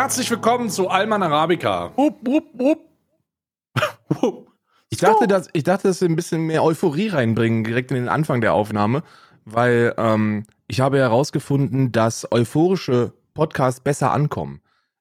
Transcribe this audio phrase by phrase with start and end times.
[0.00, 1.86] Herzlich willkommen zu Alman Arabica.
[1.96, 2.78] Up, up,
[4.22, 4.46] up.
[4.90, 8.08] Ich dachte, dass, ich dachte, dass wir ein bisschen mehr Euphorie reinbringen, direkt in den
[8.08, 9.02] Anfang der Aufnahme,
[9.44, 14.60] weil ähm, ich habe herausgefunden, dass euphorische Podcasts besser ankommen.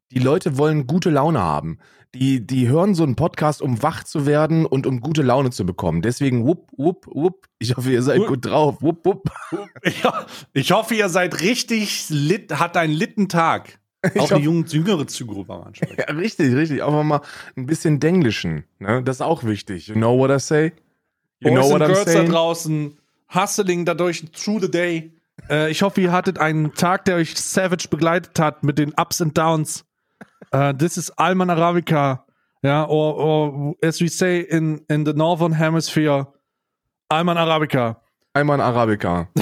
[0.09, 1.77] Die Leute wollen gute Laune haben.
[2.15, 5.63] Die, die hören so einen Podcast, um wach zu werden und um gute Laune zu
[5.63, 6.01] bekommen.
[6.01, 7.45] Deswegen, wupp, wupp, wupp.
[7.59, 8.81] Ich hoffe, ihr seid gut drauf.
[8.81, 9.29] Wupp, wupp.
[9.83, 10.01] Ich,
[10.53, 13.79] ich hoffe, ihr seid richtig lit, hat einen litten Tag.
[14.19, 15.95] Auch eine junge, jüngere Zielgruppe ansprechen.
[15.97, 16.81] Ja, richtig, richtig.
[16.81, 17.21] Auch mal
[17.55, 18.63] ein bisschen Denglischen.
[18.79, 19.03] Ne?
[19.03, 19.87] Das ist auch wichtig.
[19.87, 20.73] You know what I say?
[21.39, 22.31] You Boys know what and I'm Girls da saying?
[22.31, 22.97] draußen,
[23.33, 25.11] hustling dadurch through the day.
[25.49, 29.21] Äh, ich hoffe, ihr hattet einen Tag, der euch savage begleitet hat mit den Ups
[29.21, 29.85] and Downs.
[30.51, 32.25] Äh, this is Alman Arabica.
[32.63, 36.27] Ja, or, or as we say in, in the Northern Hemisphere,
[37.09, 37.97] Alman Arabica.
[38.37, 39.27] Einmal ein Arabica.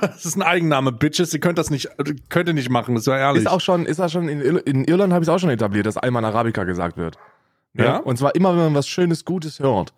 [0.00, 1.34] Das ist ein Eigenname, Bitches.
[1.34, 1.88] Ihr könnt das nicht,
[2.30, 3.42] könnt ihr nicht machen, das war ehrlich.
[3.42, 5.50] Ist auch schon, ist auch schon in, Ir in Irland habe ich es auch schon
[5.50, 7.18] etabliert, dass Alman Arabica gesagt wird.
[7.74, 7.98] Ja?
[7.98, 9.92] Und zwar immer, wenn man was Schönes, Gutes hört.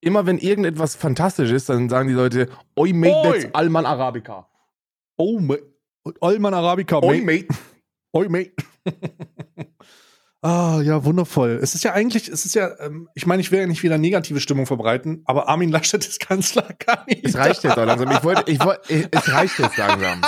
[0.00, 3.40] Immer wenn irgendetwas fantastisch ist, dann sagen die Leute, Oi mate, Oi.
[3.40, 4.46] that's Alman Arabica.
[5.16, 5.56] oh, ma-
[6.20, 7.46] Alman Arabica, Oi mate.
[7.48, 7.60] mate.
[8.12, 8.52] Oi, mate.
[10.42, 11.58] Ah, ja, wundervoll.
[11.62, 13.98] Es ist ja eigentlich, es ist ja, ähm, ich meine, ich will ja nicht wieder
[13.98, 17.24] negative Stimmung verbreiten, aber Armin Laschet ist Kanzler gar nicht.
[17.24, 18.10] Es reicht jetzt auch langsam.
[18.12, 20.20] Ich wollte, ich wollte, ich- es reicht jetzt langsam.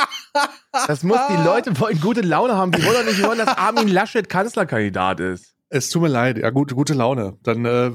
[0.87, 2.73] Das muss, die Leute wollen gute Laune haben.
[2.73, 5.55] Die wollen doch nicht hören, dass Armin Laschet Kanzlerkandidat ist.
[5.69, 7.37] Es tut mir leid, ja, gute, gute Laune.
[7.43, 7.91] Dann äh,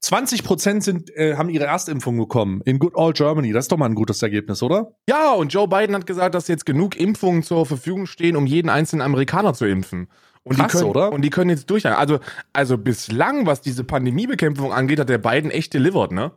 [0.00, 3.52] 20 Prozent sind, äh, haben ihre Erstimpfung bekommen in Good Old Germany.
[3.52, 4.96] Das ist doch mal ein gutes Ergebnis, oder?
[5.08, 8.68] Ja, und Joe Biden hat gesagt, dass jetzt genug Impfungen zur Verfügung stehen, um jeden
[8.70, 10.08] einzelnen Amerikaner zu impfen.
[10.44, 11.12] Und Krass, die können, oder?
[11.12, 11.86] Und die können jetzt durch.
[11.86, 12.18] Also,
[12.52, 16.32] also bislang, was diese Pandemiebekämpfung angeht, hat der Biden echt delivered, ne?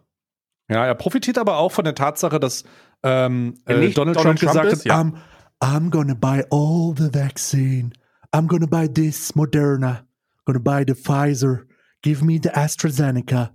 [0.70, 2.64] Ja, er profitiert aber auch von der Tatsache, dass
[3.04, 4.98] ähm, Ja, äh, Donald, Donald Trump, Trump gesagt ist, ja.
[4.98, 5.14] hat, I'm,
[5.62, 7.92] I'm gonna buy all the vaccine.
[8.34, 10.06] I'm gonna buy this Moderna.
[10.46, 11.66] Gonna buy the Pfizer.
[12.02, 13.52] Give me the AstraZeneca.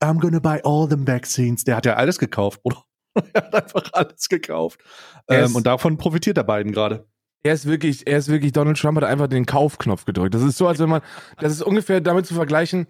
[0.00, 1.64] I'm gonna buy all them vaccines.
[1.64, 2.84] Der hat ja alles gekauft, oder?
[3.32, 4.80] er hat einfach alles gekauft.
[5.28, 7.06] Ähm, und davon profitiert der beiden gerade.
[7.42, 10.34] Er ist wirklich, er ist wirklich, Donald Trump hat einfach den Kaufknopf gedrückt.
[10.34, 11.02] Das ist so, als wenn man,
[11.38, 12.86] das ist ungefähr damit zu vergleichen,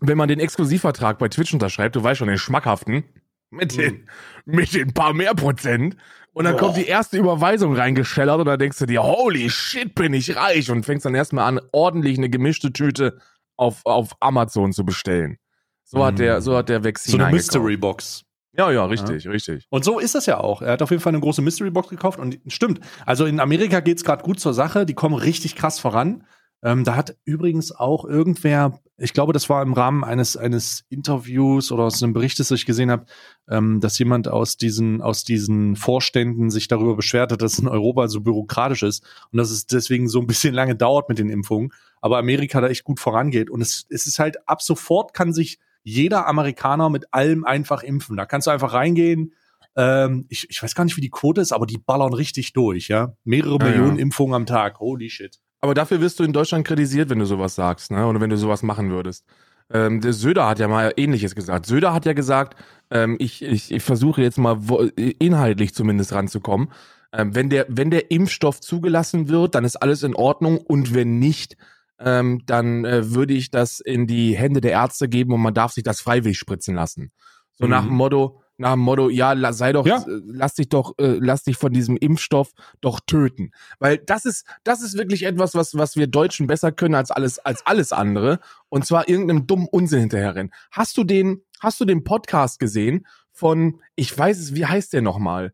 [0.00, 3.04] wenn man den Exklusivvertrag bei Twitch unterschreibt, du weißt schon, den schmackhaften,
[3.50, 4.08] mit den,
[4.44, 5.96] mit den paar mehr Prozent.
[6.32, 6.60] Und dann Boah.
[6.60, 10.70] kommt die erste Überweisung reingeschellert und dann denkst du dir, holy shit, bin ich reich
[10.70, 13.18] und fängst dann erstmal an, ordentlich eine gemischte Tüte
[13.56, 15.38] auf, auf Amazon zu bestellen.
[15.84, 17.34] So hat der, so hat der Vaccine So eine.
[17.34, 18.24] Mystery Box.
[18.52, 19.66] Ja, ja, richtig, richtig.
[19.70, 20.60] Und so ist das ja auch.
[20.60, 22.80] Er hat auf jeden Fall eine große Mystery Box gekauft und stimmt.
[23.06, 24.86] Also in Amerika geht's gerade gut zur Sache.
[24.86, 26.24] Die kommen richtig krass voran.
[26.62, 31.72] Ähm, da hat übrigens auch irgendwer, ich glaube, das war im Rahmen eines eines Interviews
[31.72, 33.06] oder aus einem Bericht, das ich gesehen habe,
[33.48, 37.68] ähm, dass jemand aus diesen aus diesen Vorständen sich darüber beschwert hat, dass es in
[37.68, 41.30] Europa so bürokratisch ist und dass es deswegen so ein bisschen lange dauert mit den
[41.30, 41.72] Impfungen.
[42.02, 45.60] Aber Amerika da echt gut vorangeht und es, es ist halt ab sofort kann sich
[45.82, 48.16] jeder Amerikaner mit allem einfach impfen.
[48.16, 49.32] Da kannst du einfach reingehen.
[49.76, 52.88] Ähm, ich, ich weiß gar nicht, wie die Quote ist, aber die ballern richtig durch,
[52.88, 53.14] ja.
[53.24, 54.02] Mehrere Ja, Millionen ja.
[54.02, 54.80] Impfungen am Tag.
[54.80, 55.38] Holy shit.
[55.60, 58.06] Aber dafür wirst du in Deutschland kritisiert, wenn du sowas sagst, ne?
[58.06, 59.24] Oder wenn du sowas machen würdest.
[59.72, 61.66] Ähm, der Söder hat ja mal Ähnliches gesagt.
[61.66, 62.56] Söder hat ja gesagt,
[62.90, 64.58] ähm, ich, ich, ich versuche jetzt mal
[64.96, 66.72] inhaltlich zumindest ranzukommen.
[67.12, 71.18] Ähm, wenn der, wenn der Impfstoff zugelassen wird, dann ist alles in Ordnung und wenn
[71.18, 71.56] nicht,
[72.00, 75.72] ähm, dann äh, würde ich das in die Hände der Ärzte geben und man darf
[75.72, 77.10] sich das freiwillig spritzen lassen.
[77.52, 77.70] So Mhm.
[77.70, 79.98] nach dem Motto, nach dem Motto, ja, sei doch, Ja.
[80.02, 83.50] äh, lass dich doch, äh, lass dich von diesem Impfstoff doch töten.
[83.78, 87.38] Weil das ist, das ist wirklich etwas, was, was wir Deutschen besser können als alles,
[87.38, 88.40] als alles andere.
[88.68, 90.52] Und zwar irgendeinem dummen Unsinn hinterherrennen.
[90.70, 95.02] Hast du den, hast du den Podcast gesehen von, ich weiß es, wie heißt der
[95.02, 95.52] nochmal?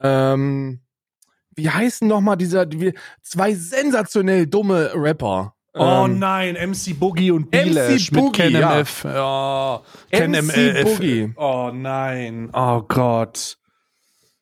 [0.00, 0.80] Ähm,
[1.56, 5.53] wie heißen nochmal dieser, die, zwei sensationell dumme Rapper?
[5.76, 8.82] Oh Ähm, nein, MC Boogie und MC Bilesh mit Boogie, Ken ja.
[9.04, 9.82] Ja.
[10.12, 10.84] MC.
[10.84, 11.32] Boogie.
[11.36, 12.48] Oh nein.
[12.52, 13.58] Oh Gott.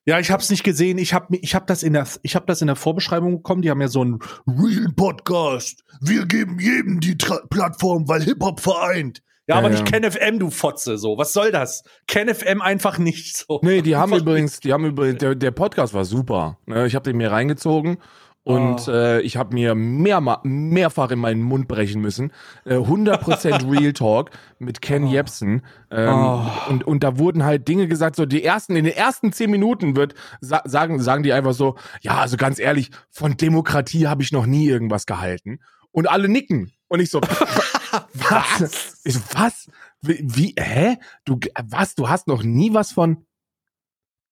[0.04, 0.98] Ja, ich hab's nicht gesehen.
[0.98, 3.62] Ich hab, ich hab das in der, ich hab das in der Vorbeschreibung bekommen.
[3.62, 5.84] Die haben ja so einen Real Podcast.
[6.00, 9.22] Wir geben jedem die Tra Plattform, weil Hip Hop vereint.
[9.46, 9.80] Ja, Ja, aber ja.
[9.80, 11.16] nicht KenFM, du Fotze, so.
[11.18, 11.84] Was soll das?
[12.08, 13.60] KenFM einfach nicht so.
[13.62, 16.58] Nee, die haben übrigens, die haben übrigens, der, der Podcast war super.
[16.66, 17.98] Ne, Ich habe den mir reingezogen
[18.44, 18.90] und Oh.
[18.90, 22.32] äh, ich habe mir mehrma mehrfach in meinen Mund brechen müssen.
[22.64, 25.62] Äh, 100% Real Talk mit Ken Jebsen.
[25.90, 26.46] Ähm, Oh.
[26.68, 29.94] und, und da wurden halt Dinge gesagt, so die ersten, in den ersten zehn Minuten
[29.96, 34.32] wird, sa sagen, sagen die einfach so, ja, also ganz ehrlich, von Demokratie habe ich
[34.32, 35.60] noch nie irgendwas gehalten.
[35.92, 36.72] Und alle nicken.
[36.88, 37.20] Und ich so,
[38.14, 39.00] was?
[39.04, 39.68] Ich so, was?
[40.00, 40.96] Wie, wie, hä?
[41.24, 41.94] Du, was?
[41.94, 43.24] Du hast noch nie was von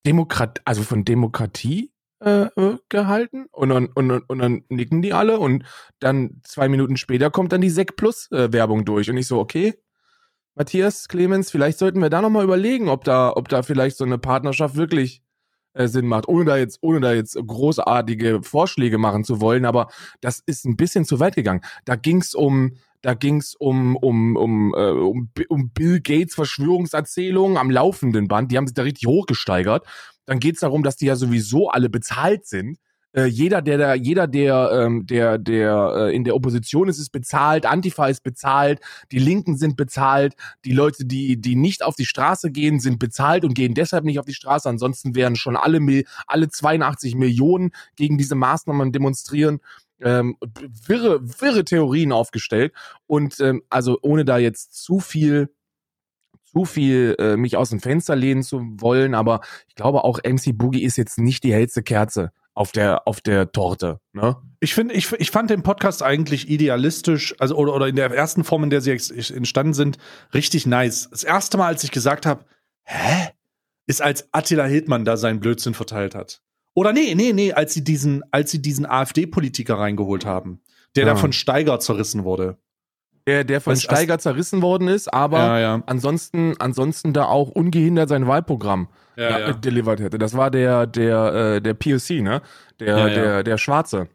[0.07, 1.90] Demokrat, also von Demokratie
[2.21, 2.49] äh,
[2.89, 5.65] gehalten und dann, und, und dann nicken die alle und
[5.99, 9.39] dann zwei Minuten später kommt dann die Sek Plus äh, Werbung durch und ich so,
[9.39, 9.75] okay,
[10.55, 14.19] Matthias, Clemens, vielleicht sollten wir da nochmal überlegen, ob da, ob da vielleicht so eine
[14.19, 15.23] Partnerschaft wirklich
[15.73, 19.89] äh, Sinn macht, ohne da jetzt, ohne da jetzt großartige Vorschläge machen zu wollen, aber
[20.21, 21.63] das ist ein bisschen zu weit gegangen.
[21.85, 28.29] Da ging's um, da ging's um, um, um, um, um Bill Gates Verschwörungserzählungen am laufenden
[28.29, 29.87] Band, die haben sich da richtig hochgesteigert
[30.31, 32.79] dann geht es darum, dass die ja sowieso alle bezahlt sind.
[33.13, 37.11] Äh, jeder, der da, jeder, der, ähm, der, der äh, in der Opposition ist, ist
[37.11, 38.79] bezahlt, Antifa ist bezahlt,
[39.11, 40.35] die Linken sind bezahlt,
[40.65, 44.21] die Leute, die, die nicht auf die Straße gehen, sind bezahlt und gehen deshalb nicht
[44.21, 44.69] auf die Straße.
[44.69, 49.59] Ansonsten wären schon alle, alle 82 Millionen gegen diese Maßnahmen demonstrieren.
[50.01, 50.37] Ähm,
[50.87, 52.73] wirre, wirre Theorien aufgestellt.
[53.09, 55.49] Und ähm, also ohne da jetzt zu viel
[56.53, 60.57] zu viel äh, mich aus dem Fenster lehnen zu wollen, aber ich glaube auch MC
[60.57, 64.01] Boogie ist jetzt nicht die hellste Kerze auf der auf der Torte.
[64.13, 64.37] Ne?
[64.61, 68.45] Ich finde, ich, ich fand den Podcast eigentlich idealistisch, also oder, oder in der ersten
[68.45, 69.99] Form, in der sie entstanden sind,
[70.35, 71.09] richtig nice.
[71.11, 72.45] Das erste Mal, als ich gesagt habe,
[72.85, 73.31] hä,
[73.87, 76.43] ist als Attila Hildmann da seinen Blödsinn verteilt hat.
[76.75, 80.61] Oder nee, nee, nee, als sie diesen, als sie diesen AfD-Politiker reingeholt haben,
[80.95, 81.15] der ja.
[81.15, 82.59] da von Steiger zerrissen wurde
[83.27, 85.83] der, der von Steiger zerrissen worden ist, aber ja, ja.
[85.87, 89.53] ansonsten, ansonsten da auch ungehindert sein Wahlprogramm ja.
[89.53, 90.19] delivered hätte.
[90.19, 92.43] Das war der, der, äh, der POC, ne?
[92.79, 94.09] Der, der, der Schwarze.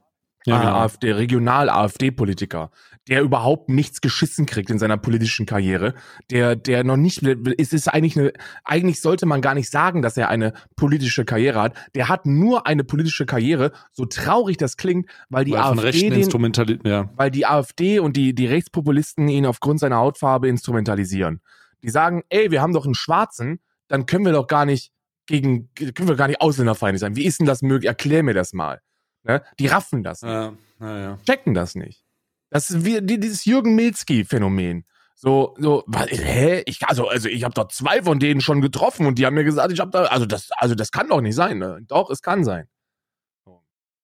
[0.46, 0.76] Ja, genau.
[0.76, 2.70] AfD, Regional-AfD-Politiker,
[3.08, 5.96] der überhaupt nichts geschissen kriegt in seiner politischen Karriere,
[6.30, 8.32] der, der noch nicht, es ist eigentlich eine,
[8.64, 11.74] eigentlich sollte man gar nicht sagen, dass er eine politische Karriere hat.
[11.96, 16.80] Der hat nur eine politische Karriere, so traurig das klingt, weil die weil AfD, den,
[16.86, 17.10] ja.
[17.16, 21.42] weil die AfD und die, die Rechtspopulisten ihn aufgrund seiner Hautfarbe instrumentalisieren.
[21.82, 24.92] Die sagen, ey, wir haben doch einen Schwarzen, dann können wir doch gar nicht
[25.28, 27.16] gegen, können wir gar nicht ausländerfeindlich sein.
[27.16, 27.88] Wie ist denn das möglich?
[27.88, 28.82] Erklär mir das mal.
[29.26, 29.44] Ne?
[29.60, 30.32] Die raffen das nicht.
[30.32, 31.20] Ja, ja, ja.
[31.26, 32.04] Checken das nicht.
[32.50, 34.86] Das ist wie dieses Jürgen Milzki-Phänomen.
[35.16, 36.62] So, so, was, hä?
[36.66, 39.44] Ich, also, also ich habe doch zwei von denen schon getroffen und die haben mir
[39.44, 41.58] gesagt, ich habe da, also das, also das kann doch nicht sein.
[41.58, 41.80] Ne?
[41.88, 42.68] Doch, es kann sein.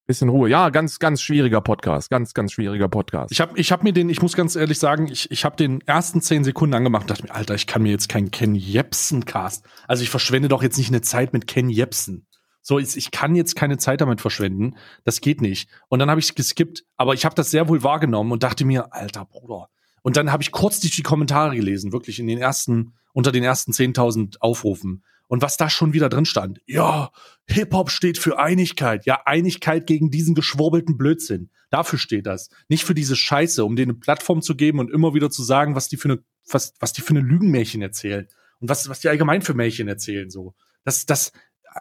[0.08, 0.50] Bisschen Ruhe.
[0.50, 2.10] Ja, ganz, ganz schwieriger Podcast.
[2.10, 3.32] Ganz, ganz schwieriger Podcast.
[3.32, 5.80] Ich habe ich hab mir den, ich muss ganz ehrlich sagen, ich, ich habe den
[5.82, 9.64] ersten zehn Sekunden angemacht und dachte mir, Alter, ich kann mir jetzt keinen Ken Jepsen-Cast.
[9.88, 12.26] Also ich verschwende doch jetzt nicht eine Zeit mit Ken Jepsen.
[12.62, 14.76] So, ich kann jetzt keine Zeit damit verschwenden.
[15.04, 15.70] Das geht nicht.
[15.88, 18.94] Und dann habe ich geskippt, aber ich habe das sehr wohl wahrgenommen und dachte mir,
[18.94, 19.70] alter Bruder.
[20.04, 23.44] Und dann habe ich kurz die, die Kommentare gelesen, wirklich in den ersten, unter den
[23.44, 25.04] ersten 10.000 Aufrufen.
[25.28, 26.60] Und was da schon wieder drin stand.
[26.66, 27.12] Ja,
[27.48, 29.06] Hip-Hop steht für Einigkeit.
[29.06, 31.50] Ja, Einigkeit gegen diesen geschwurbelten Blödsinn.
[31.70, 32.50] Dafür steht das.
[32.68, 35.74] Nicht für diese Scheiße, um denen eine Plattform zu geben und immer wieder zu sagen,
[35.74, 36.20] was die für eine,
[36.50, 38.28] was, was die für eine Lügenmärchen erzählen.
[38.60, 40.54] Und was, was die allgemein für Märchen erzählen, so.
[40.84, 41.32] Das, das,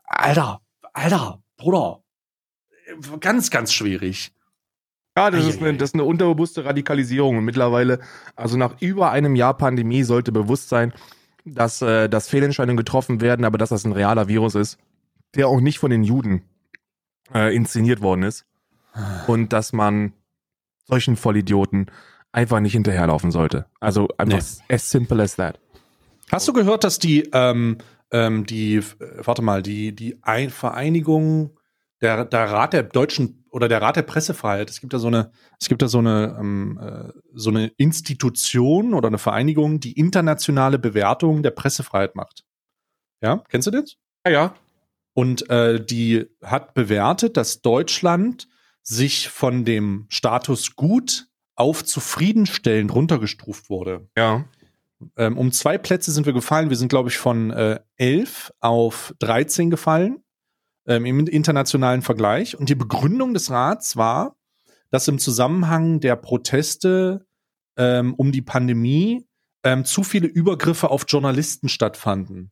[0.05, 0.61] Alter,
[0.93, 2.03] Alter, Bruder,
[3.21, 4.33] ganz, ganz schwierig.
[5.17, 7.39] Ja, das ist, eine, das ist eine unterbewusste Radikalisierung.
[7.39, 7.99] Und mittlerweile,
[8.37, 10.93] also nach über einem Jahr Pandemie, sollte bewusst sein,
[11.45, 14.79] dass, äh, dass Fehlentscheidungen getroffen werden, aber dass das ein realer Virus ist,
[15.35, 16.43] der auch nicht von den Juden
[17.35, 18.47] äh, inszeniert worden ist.
[19.27, 20.13] Und dass man
[20.85, 21.91] solchen Vollidioten
[22.33, 23.67] einfach nicht hinterherlaufen sollte.
[23.79, 24.75] Also einfach nee.
[24.75, 25.59] as simple as that.
[26.31, 27.79] Hast du gehört, dass die ähm,
[28.13, 31.59] ähm, die, warte mal, die, die Ein Vereinigung,
[32.01, 35.33] der, der Rat der deutschen oder der Rat der Pressefreiheit, es gibt da so eine,
[35.59, 40.79] es gibt da so eine, ähm, äh, so eine Institution oder eine Vereinigung, die internationale
[40.79, 42.45] Bewertung der Pressefreiheit macht.
[43.23, 43.97] Ja, kennst du das?
[44.25, 44.55] Ja, ja.
[45.15, 48.49] Und äh, die hat bewertet, dass Deutschland
[48.83, 54.09] sich von dem Status gut auf zufriedenstellend runtergestuft wurde.
[54.17, 54.47] Ja.
[55.17, 56.71] Ähm, um zwei Plätze sind wir gefallen.
[56.71, 60.23] Wir sind, glaube ich, von äh, 11 auf 13 gefallen
[60.87, 62.57] ähm, im internationalen Vergleich.
[62.59, 64.37] Und die Begründung des Rats war,
[64.91, 67.27] dass im Zusammenhang der Proteste
[67.77, 69.27] ähm, um die Pandemie
[69.65, 72.51] ähm, zu viele Übergriffe auf Journalisten stattfanden.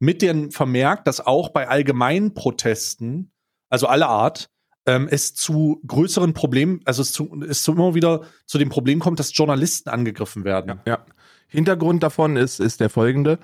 [0.00, 3.32] Mit dem Vermerk, dass auch bei allgemeinen Protesten,
[3.68, 4.48] also aller Art,
[4.86, 9.00] ähm, es zu größeren Problemen, also es, zu, es zu immer wieder zu dem Problem
[9.00, 10.80] kommt, dass Journalisten angegriffen werden.
[10.86, 11.06] Ja, ja.
[11.48, 13.38] Hintergrund davon ist, ist der folgende.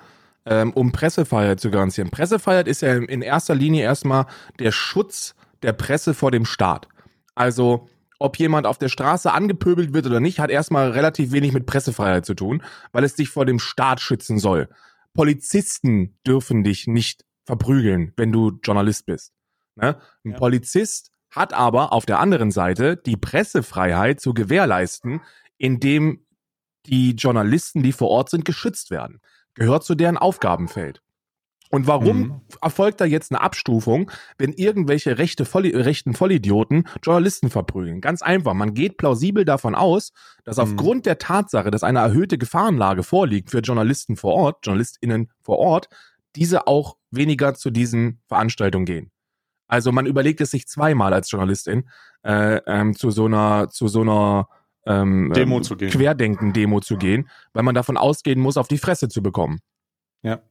[0.47, 2.11] Ähm, um Pressefreiheit zu garantieren.
[2.11, 4.27] Pressefreiheit ist ja in erster Linie erstmal
[4.59, 5.33] der Schutz
[5.63, 6.87] der Presse vor dem Staat.
[7.33, 11.65] Also, ob jemand auf der Straße angepöbelt wird oder nicht, hat erstmal relativ wenig mit
[11.65, 14.69] Pressefreiheit zu tun, weil es dich vor dem Staat schützen soll.
[15.15, 19.33] Polizisten dürfen dich nicht verprügeln, wenn du Journalist bist.
[19.75, 19.97] Ne?
[20.23, 20.37] Ein ja.
[20.37, 25.21] Polizist hat aber auf der anderen Seite die Pressefreiheit zu gewährleisten,
[25.57, 26.24] indem
[26.87, 29.21] die Journalisten, die vor Ort sind, geschützt werden.
[29.53, 31.01] Gehört zu deren Aufgabenfeld.
[31.71, 32.41] Und warum mhm.
[32.61, 38.01] erfolgt da jetzt eine Abstufung, wenn irgendwelche rechte Volli rechten Vollidioten Journalisten verprügeln?
[38.01, 38.53] Ganz einfach.
[38.53, 40.13] Man geht plausibel davon aus,
[40.43, 40.63] dass mhm.
[40.63, 45.89] aufgrund der Tatsache, dass eine erhöhte Gefahrenlage vorliegt für Journalisten vor Ort, JournalistInnen vor Ort,
[46.35, 49.11] diese auch weniger zu diesen Veranstaltungen gehen.
[49.67, 51.89] Also man überlegt es sich zweimal als Journalistin
[52.23, 54.47] äh, ähm, zu so einer zu so einer
[54.85, 55.89] ähm, Demo zu gehen.
[55.89, 59.59] Querdenken-Demo zu gehen, weil man davon ausgehen muss, auf die Fresse zu bekommen.
[60.21, 60.41] Ja.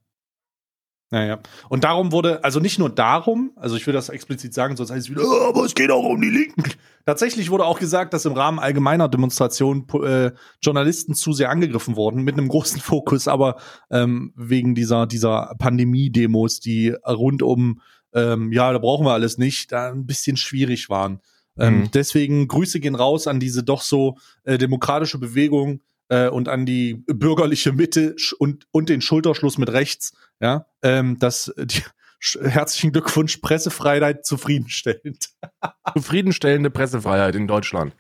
[1.10, 1.38] Naja.
[1.68, 5.06] Und darum wurde, also nicht nur darum, also ich will das explizit sagen, sonst heißt
[5.06, 6.64] es wieder, oh, aber es geht auch um die Linken.
[7.06, 12.22] Tatsächlich wurde auch gesagt, dass im Rahmen allgemeiner Demonstrationen äh, Journalisten zu sehr angegriffen wurden,
[12.22, 13.60] mit einem großen Fokus, aber
[13.90, 17.80] ähm, wegen dieser, dieser Pandemie-Demos, die rund um,
[18.12, 21.20] ähm, ja, da brauchen wir alles nicht, da ein bisschen schwierig waren.
[21.58, 21.90] Ähm, mhm.
[21.92, 27.04] Deswegen Grüße gehen raus an diese doch so äh, demokratische Bewegung äh, und an die
[27.06, 31.82] bürgerliche Mitte und, und den Schulterschluss mit rechts, ja, ähm, dass die,
[32.42, 35.30] herzlichen Glückwunsch, Pressefreiheit zufriedenstellend.
[35.94, 37.94] Zufriedenstellende Pressefreiheit in Deutschland.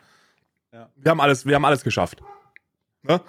[0.72, 0.90] Ja.
[0.96, 2.22] Wir haben alles, wir haben alles geschafft.
[3.06, 3.20] Ja?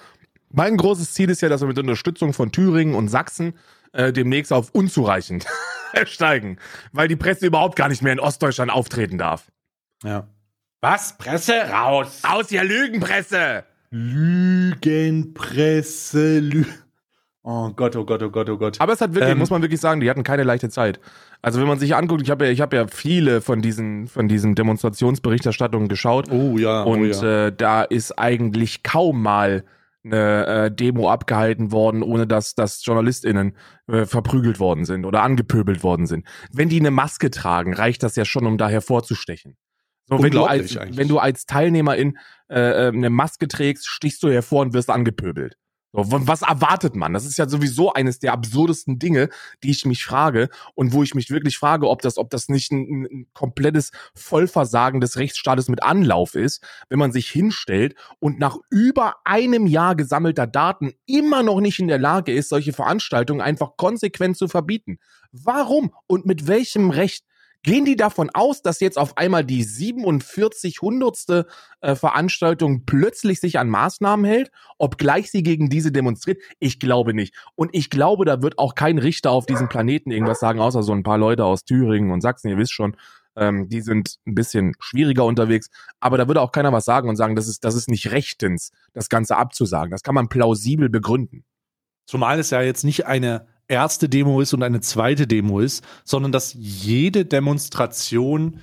[0.51, 3.57] Mein großes Ziel ist ja, dass wir mit Unterstützung von Thüringen und Sachsen
[3.91, 5.45] äh, demnächst auf unzureichend
[6.05, 6.57] steigen,
[6.93, 9.51] weil die Presse überhaupt gar nicht mehr in Ostdeutschland auftreten darf.
[10.03, 10.27] Ja.
[10.81, 11.17] Was?
[11.17, 12.21] Presse raus!
[12.23, 13.63] Aus, ihr Lügenpresse!
[13.91, 14.79] Lügenpresse,
[16.39, 16.65] Lü
[17.47, 18.81] Oh Gott, oh Gott, oh Gott, oh Gott.
[18.81, 20.99] Aber es hat wirklich, ähm, muss man wirklich sagen, die hatten keine leichte Zeit.
[21.43, 24.27] Also wenn man sich anguckt, ich habe ja, ich habe ja viele von diesen, von
[24.27, 26.31] diesen Demonstrationsberichterstattungen geschaut.
[26.31, 26.83] Oh ja.
[26.83, 27.45] Oh und oh ja.
[27.47, 29.63] Äh, da ist eigentlich kaum mal
[30.03, 33.55] eine äh, Demo abgehalten worden, ohne dass, dass JournalistInnen
[33.87, 36.25] äh, verprügelt worden sind oder angepöbelt worden sind.
[36.51, 39.55] Wenn die eine Maske tragen, reicht das ja schon, um da hervorzustechen.
[40.07, 42.17] So, wenn du als, wenn du als Teilnehmerin
[42.49, 45.57] äh, äh, eine Maske trägst, stichst du hervor und wirst angepöbelt.
[45.95, 47.13] So, was erwartet man?
[47.13, 49.29] Das ist ja sowieso eines der absurdesten Dinge,
[49.63, 52.71] die ich mich frage und wo ich mich wirklich frage, ob das, ob das nicht
[52.71, 58.57] ein, ein komplettes Vollversagen des Rechtsstaates mit Anlauf ist, wenn man sich hinstellt und nach
[58.69, 63.77] über einem Jahr gesammelter Daten immer noch nicht in der Lage ist, solche Veranstaltungen einfach
[63.77, 64.99] konsequent zu verbieten.
[65.31, 67.25] Warum und mit welchem Recht?
[67.65, 71.47] Gehen die davon aus, dass jetzt auf einmal die 47 hundertste
[71.81, 76.37] äh, Veranstaltung plötzlich sich an Maßnahmen hält, obgleich sie gegen diese demonstriert?
[76.59, 77.33] Ich glaube nicht.
[77.55, 80.93] Und ich glaube, da wird auch kein Richter auf diesem Planeten irgendwas sagen, außer so
[80.93, 82.95] ein paar Leute aus Thüringen und Sachsen, ihr wisst schon,
[83.35, 85.71] ähm, die sind ein bisschen schwieriger unterwegs.
[85.99, 88.73] Aber da würde auch keiner was sagen und sagen, das ist, das ist nicht rechtens,
[88.93, 89.89] das Ganze abzusagen.
[89.89, 91.45] Das kann man plausibel begründen.
[92.05, 96.31] Zumal es ja jetzt nicht eine erste Demo ist und eine zweite Demo ist, sondern
[96.31, 98.61] dass jede Demonstration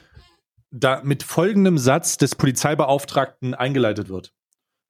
[0.70, 4.32] da mit folgendem Satz des Polizeibeauftragten eingeleitet wird.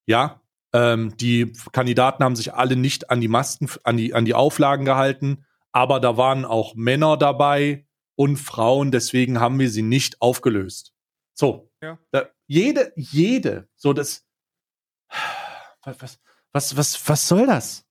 [0.07, 0.40] Ja,
[0.73, 4.85] ähm, die Kandidaten haben sich alle nicht an die Masken, an die, an die Auflagen
[4.85, 10.92] gehalten, aber da waren auch Männer dabei und Frauen, deswegen haben wir sie nicht aufgelöst.
[11.35, 11.99] So, ja.
[12.11, 14.25] da, jede, jede, so das,
[15.83, 16.21] was,
[16.52, 17.87] was, was, was soll das?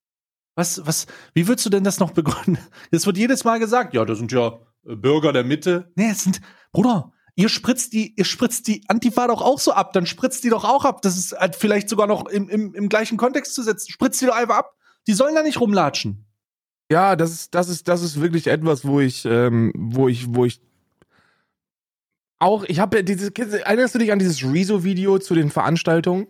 [0.55, 2.57] Was, was, wie würdest du denn das noch begründen?
[2.91, 5.91] Es wird jedes Mal gesagt, ja, das sind ja äh, Bürger der Mitte.
[5.95, 6.41] Nee, es sind,
[6.71, 10.49] Bruder, ihr spritzt die, ihr spritzt die Antifa doch auch so ab, dann spritzt die
[10.49, 11.01] doch auch ab.
[11.01, 13.91] Das ist halt vielleicht sogar noch im, im, im gleichen Kontext zu setzen.
[13.91, 14.75] Spritzt die doch einfach ab.
[15.07, 16.25] Die sollen da nicht rumlatschen.
[16.91, 20.45] Ja, das ist, das ist, das ist wirklich etwas, wo ich, ähm, wo ich, wo
[20.45, 20.61] ich
[22.37, 26.27] auch, ich habe ja diese, erinnerst du dich an dieses Rezo-Video zu den Veranstaltungen?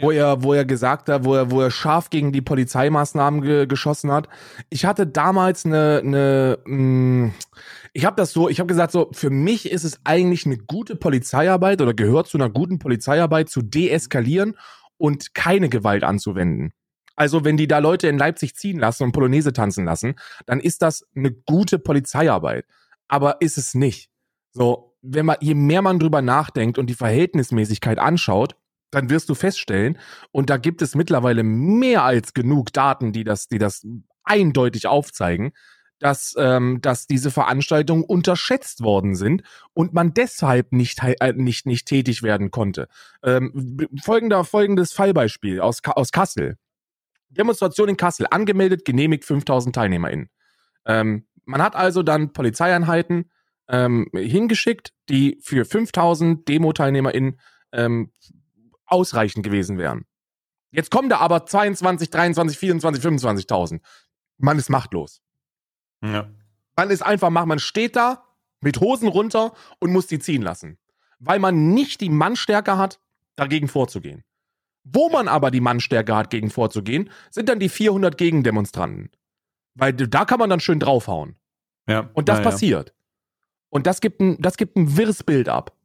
[0.00, 3.66] Wo er, wo er gesagt hat, wo er, wo er scharf gegen die Polizeimaßnahmen ge
[3.66, 4.28] geschossen hat.
[4.68, 7.34] Ich hatte damals eine, eine mh, mm,
[7.92, 10.94] ich habe das so, ich habe gesagt so, für mich ist es eigentlich eine gute
[10.96, 14.56] Polizeiarbeit oder gehört zu einer guten Polizeiarbeit zu deeskalieren
[14.96, 16.72] und keine Gewalt anzuwenden.
[17.16, 20.14] Also wenn die da Leute in Leipzig ziehen lassen und Polonaise tanzen lassen,
[20.46, 22.64] dann ist das eine gute Polizeiarbeit.
[23.08, 24.10] Aber ist es nicht.
[24.52, 28.56] So, wenn man, je mehr man drüber nachdenkt und die Verhältnismäßigkeit anschaut,
[28.90, 29.98] dann wirst du feststellen,
[30.32, 33.86] und da gibt es mittlerweile mehr als genug Daten, die das, die das
[34.24, 35.52] eindeutig aufzeigen,
[36.00, 39.42] dass, ähm, dass diese Veranstaltungen unterschätzt worden sind
[39.74, 42.88] und man deshalb nicht, äh, nicht, nicht tätig werden konnte.
[43.22, 46.56] Ähm, folgender, folgendes Fallbeispiel aus, aus Kassel.
[47.28, 50.30] Demonstration in Kassel, angemeldet, genehmigt 5000 TeilnehmerInnen.
[50.86, 53.30] Ähm, man hat also dann Polizeieinheiten
[53.68, 57.38] ähm, hingeschickt, die für 5000 Demo-TeilnehmerInnen
[57.72, 58.12] ähm,
[58.90, 60.04] ausreichend gewesen wären.
[60.72, 63.80] Jetzt kommen da aber 22, 23, 24, 25.000.
[64.38, 65.20] Man ist machtlos.
[66.02, 66.30] Ja.
[66.76, 68.24] Man ist einfach macht, man steht da
[68.60, 70.78] mit Hosen runter und muss die ziehen lassen.
[71.18, 73.00] Weil man nicht die Mannstärke hat,
[73.36, 74.24] dagegen vorzugehen.
[74.84, 79.10] Wo man aber die Mannstärke hat, gegen vorzugehen, sind dann die 400 Gegendemonstranten.
[79.74, 81.36] Weil da kann man dann schön draufhauen.
[81.86, 82.10] Ja.
[82.14, 82.94] Und das ja, passiert.
[83.68, 85.76] Und das gibt ein, das gibt ein wirres Bild ab.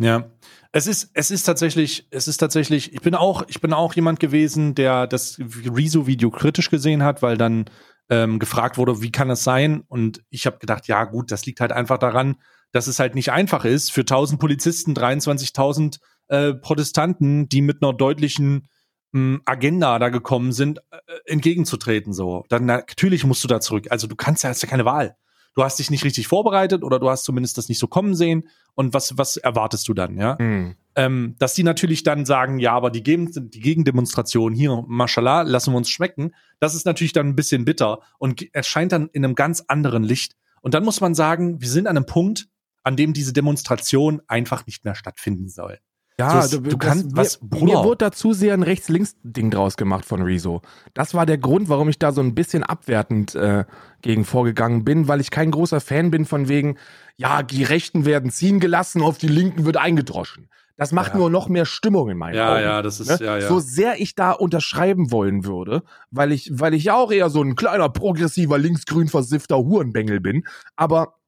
[0.00, 0.30] Ja,
[0.72, 4.18] es ist, es ist tatsächlich, es ist tatsächlich, ich bin auch, ich bin auch jemand
[4.18, 7.66] gewesen, der das Rezo-Video kritisch gesehen hat, weil dann
[8.08, 9.82] ähm, gefragt wurde, wie kann das sein?
[9.88, 12.36] Und ich habe gedacht, ja gut, das liegt halt einfach daran,
[12.72, 17.92] dass es halt nicht einfach ist, für 1000 Polizisten 23.000 äh, Protestanten, die mit einer
[17.92, 18.68] deutlichen
[19.12, 22.14] mh, hm, Agenda da gekommen sind, äh, entgegenzutreten.
[22.14, 23.88] So, dann natürlich musst du da zurück.
[23.90, 25.14] Also du kannst ja, hast ja keine Wahl
[25.54, 28.48] du hast dich nicht richtig vorbereitet oder du hast zumindest das nicht so kommen sehen.
[28.74, 30.36] Und was, was erwartest du dann, ja?
[30.38, 30.76] Mhm.
[30.96, 35.72] Ähm, dass die natürlich dann sagen, ja, aber die, Gegen die Gegendemonstration hier, mashallah, lassen
[35.72, 39.34] wir uns schmecken, das ist natürlich dann ein bisschen bitter und erscheint dann in einem
[39.34, 40.36] ganz anderen Licht.
[40.62, 42.48] Und dann muss man sagen, wir sind an einem Punkt,
[42.82, 45.78] an dem diese Demonstration einfach nicht mehr stattfinden soll.
[46.20, 47.40] Ja, so, du, du kannst was.
[47.42, 50.62] Mir, mir wurde dazu sehr ein Rechts-Links-Ding draus gemacht von Rezo.
[50.94, 53.64] Das war der Grund, warum ich da so ein bisschen abwertend äh,
[54.02, 56.76] gegen vorgegangen bin, weil ich kein großer Fan bin von wegen,
[57.16, 60.48] ja, die Rechten werden ziehen gelassen, auf die Linken wird eingedroschen.
[60.76, 61.18] Das macht ja.
[61.18, 62.62] nur noch mehr Stimmung in meinen ja, Augen.
[62.62, 63.26] Ja, ja, das ist, ne?
[63.26, 63.48] ja, ja.
[63.48, 67.42] So sehr ich da unterschreiben wollen würde, weil ich, weil ich ja auch eher so
[67.42, 70.44] ein kleiner, progressiver, linksgrün versiffter Hurenbengel bin,
[70.76, 71.19] aber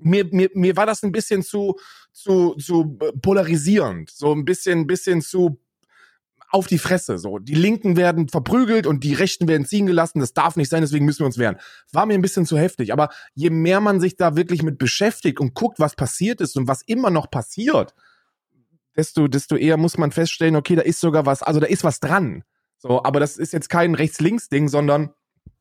[0.00, 1.76] mir, mir, mir war das ein bisschen zu,
[2.12, 5.60] zu, zu polarisierend, so ein bisschen, bisschen zu
[6.50, 7.18] auf die Fresse.
[7.18, 10.20] So, die Linken werden verprügelt und die Rechten werden ziehen gelassen.
[10.20, 11.58] Das darf nicht sein, deswegen müssen wir uns wehren.
[11.92, 12.92] War mir ein bisschen zu heftig.
[12.92, 16.68] Aber je mehr man sich da wirklich mit beschäftigt und guckt, was passiert ist und
[16.68, 17.94] was immer noch passiert,
[18.96, 22.00] desto, desto eher muss man feststellen, okay, da ist sogar was, also da ist was
[22.00, 22.44] dran.
[22.78, 25.10] So, aber das ist jetzt kein Rechts-Links-Ding, sondern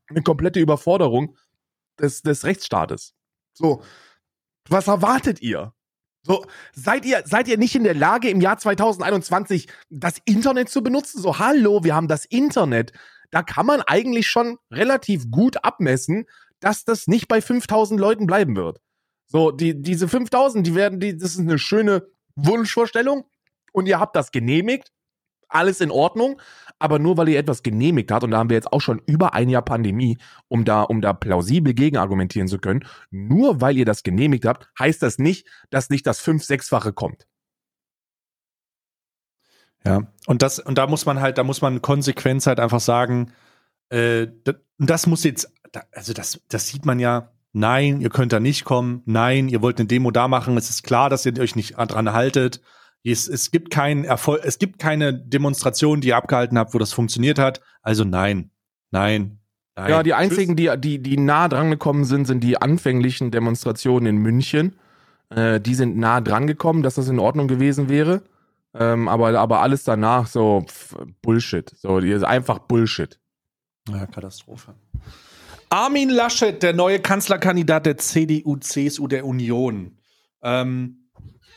[0.07, 1.35] eine komplette Überforderung
[1.99, 3.13] des, des Rechtsstaates.
[3.53, 3.81] So,
[4.71, 5.73] was erwartet ihr?
[6.23, 10.83] So, seid ihr, seid ihr nicht in der Lage, im Jahr 2021 das Internet zu
[10.83, 11.21] benutzen?
[11.21, 12.91] So, hallo, wir haben das Internet.
[13.31, 16.25] Da kann man eigentlich schon relativ gut abmessen,
[16.59, 18.79] dass das nicht bei 5000 Leuten bleiben wird.
[19.27, 23.25] So, die, diese 5000, die werden, die, das ist eine schöne Wunschvorstellung
[23.73, 24.91] und ihr habt das genehmigt.
[25.49, 26.39] Alles in Ordnung
[26.79, 29.33] aber nur weil ihr etwas genehmigt habt, und da haben wir jetzt auch schon über
[29.33, 34.03] ein Jahr Pandemie, um da, um da plausibel gegenargumentieren zu können, nur weil ihr das
[34.03, 37.27] genehmigt habt, heißt das nicht, dass nicht das fünf-, sechsfache kommt.
[39.85, 43.31] Ja, und das, und da muss man halt, da muss man Konsequenz halt einfach sagen,
[43.89, 45.51] äh, das, das muss jetzt,
[45.91, 49.79] also das, das sieht man ja, nein, ihr könnt da nicht kommen, nein, ihr wollt
[49.79, 52.61] eine Demo da machen, es ist klar, dass ihr euch nicht dran haltet,
[53.03, 56.93] es, es gibt keinen Erfolg, es gibt keine Demonstration, die ihr abgehalten habt, wo das
[56.93, 57.61] funktioniert hat.
[57.81, 58.51] Also nein,
[58.91, 59.39] nein,
[59.75, 59.89] nein.
[59.89, 64.17] Ja, die einzigen, die, die, die nah dran gekommen sind, sind die anfänglichen Demonstrationen in
[64.17, 64.75] München.
[65.29, 68.23] Äh, die sind nah dran gekommen, dass das in Ordnung gewesen wäre.
[68.73, 70.65] Ähm, aber, aber alles danach so
[71.21, 71.69] Bullshit.
[71.77, 73.19] So, die ist einfach Bullshit.
[73.89, 74.75] Ja, Katastrophe.
[75.69, 79.97] Armin Laschet, der neue Kanzlerkandidat der CDU, CSU der Union.
[80.41, 80.96] Ähm,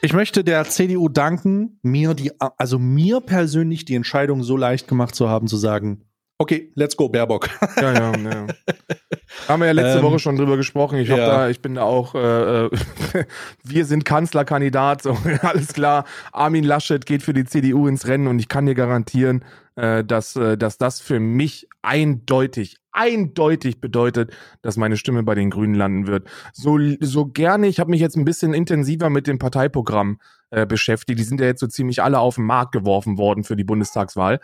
[0.03, 5.15] ich möchte der CDU danken, mir die, also mir persönlich die Entscheidung so leicht gemacht
[5.15, 6.05] zu haben, zu sagen,
[6.41, 7.49] okay, let's go, Baerbock.
[7.77, 8.47] Ja, ja, ja.
[9.49, 10.99] Haben wir ja letzte ähm, Woche schon drüber gesprochen.
[10.99, 11.17] Ich, ja.
[11.17, 12.71] da, ich bin da auch, äh, äh
[13.63, 16.05] wir sind Kanzlerkandidat, so alles klar.
[16.33, 19.45] Armin Laschet geht für die CDU ins Rennen und ich kann dir garantieren,
[19.77, 25.51] äh, dass, äh, dass das für mich eindeutig, eindeutig bedeutet, dass meine Stimme bei den
[25.51, 26.27] Grünen landen wird.
[26.53, 30.19] So, so gerne, ich habe mich jetzt ein bisschen intensiver mit dem Parteiprogramm
[30.51, 31.19] äh, beschäftigt.
[31.19, 34.41] Die sind ja jetzt so ziemlich alle auf den Markt geworfen worden für die Bundestagswahl.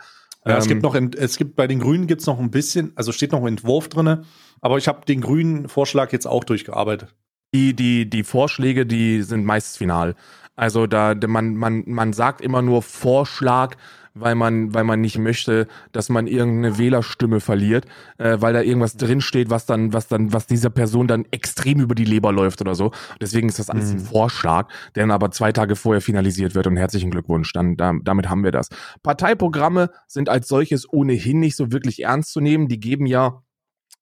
[0.47, 3.11] Ja, ähm, es gibt noch, es gibt bei den Grünen gibt's noch ein bisschen, also
[3.11, 4.23] steht noch ein Entwurf drinne,
[4.61, 7.13] aber ich habe den grünen Vorschlag jetzt auch durchgearbeitet.
[7.53, 10.15] Die, die, die Vorschläge, die sind meist final.
[10.55, 13.77] Also da man, man, man sagt immer nur Vorschlag,
[14.19, 17.85] weil man, weil man nicht möchte, dass man irgendeine Wählerstimme verliert,
[18.17, 21.95] äh, weil da irgendwas drinsteht, was dann, was dann, was dieser Person dann extrem über
[21.95, 22.91] die Leber läuft oder so.
[23.21, 23.99] Deswegen ist das alles mhm.
[23.99, 27.51] ein Vorschlag, der dann aber zwei Tage vorher finalisiert wird und herzlichen Glückwunsch.
[27.53, 28.69] Dann, da, damit haben wir das.
[29.03, 32.67] Parteiprogramme sind als solches ohnehin nicht so wirklich ernst zu nehmen.
[32.67, 33.41] Die geben ja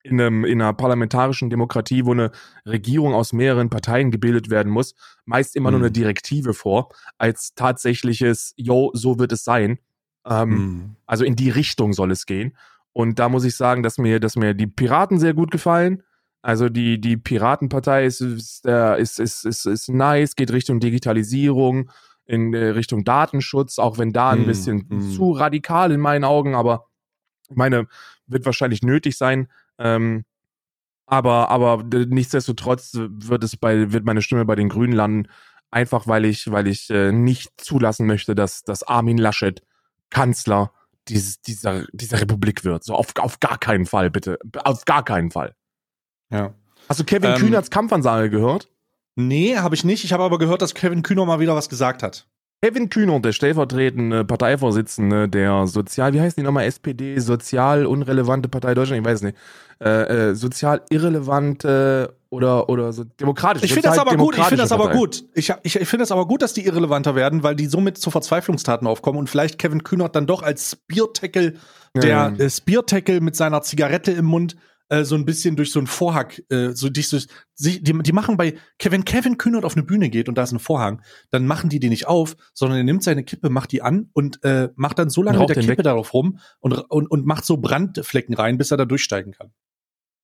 [0.05, 2.31] in, einem, in einer parlamentarischen Demokratie, wo eine
[2.65, 4.93] Regierung aus mehreren Parteien gebildet werden muss,
[5.25, 5.77] meist immer mhm.
[5.77, 9.79] nur eine Direktive vor, als tatsächliches, yo, so wird es sein.
[10.25, 10.95] Ähm, mhm.
[11.05, 12.55] Also in die Richtung soll es gehen.
[12.93, 16.03] Und da muss ich sagen, dass mir, dass mir die Piraten sehr gut gefallen.
[16.41, 21.89] Also die, die Piratenpartei ist, ist, ist, ist, ist, ist nice, geht Richtung Digitalisierung,
[22.25, 25.11] in äh, Richtung Datenschutz, auch wenn da ein mm, bisschen mm.
[25.11, 26.87] zu radikal in meinen Augen, aber
[27.49, 27.87] ich meine,
[28.27, 29.47] wird wahrscheinlich nötig sein.
[29.77, 30.23] Ähm,
[31.05, 35.27] aber, aber nichtsdestotrotz wird es bei, wird meine Stimme bei den Grünen landen,
[35.69, 39.61] einfach weil ich, weil ich äh, nicht zulassen möchte, dass, dass Armin Laschet
[40.09, 40.71] Kanzler
[41.07, 42.83] dieses, dieser, dieser Republik wird.
[42.83, 44.39] So auf, auf gar keinen Fall, bitte.
[44.63, 45.55] Auf gar keinen Fall.
[46.31, 46.53] Ja.
[46.89, 48.71] Hast du Kevin ähm, Kühnerts Kampfansage gehört?
[49.15, 50.03] Nee, habe ich nicht.
[50.03, 52.27] Ich habe aber gehört, dass Kevin Kühner mal wieder was gesagt hat.
[52.61, 58.73] Kevin Kühner, der stellvertretende Parteivorsitzende der Sozial, wie heißt die nochmal, SPD, sozial unrelevante Partei
[58.73, 59.37] Deutschland, ich weiß nicht,
[59.83, 63.63] äh, äh, sozial irrelevante oder oder so demokratisch.
[63.63, 64.37] Ich finde das aber gut.
[64.37, 65.25] Ich finde das aber gut.
[65.33, 68.09] Ich, ich, ich finde das aber gut, dass die irrelevanter werden, weil die somit zu
[68.09, 71.53] Verzweiflungstaten aufkommen und vielleicht Kevin Kühnert dann doch als Spear-Tackle,
[71.93, 72.29] der ja.
[72.29, 74.55] äh, Spear-Tackle mit seiner Zigarette im Mund
[74.89, 77.17] äh, so ein bisschen durch so einen Vorhang, äh, so dich so,
[77.59, 80.59] die, die machen bei, wenn Kevin Kühnert auf eine Bühne geht und da ist ein
[80.59, 84.09] Vorhang, dann machen die den nicht auf, sondern er nimmt seine Kippe, macht die an
[84.13, 85.83] und äh, macht dann so lange mit der Kippe weg.
[85.83, 89.51] darauf rum und, und, und macht so Brandflecken rein, bis er da durchsteigen kann.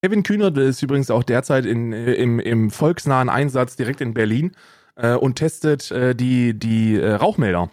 [0.04, 4.52] Kevin Kühnert ist übrigens auch derzeit in, im, im volksnahen Einsatz direkt in Berlin
[4.95, 7.69] äh, und testet äh, die, die äh, Rauchmelder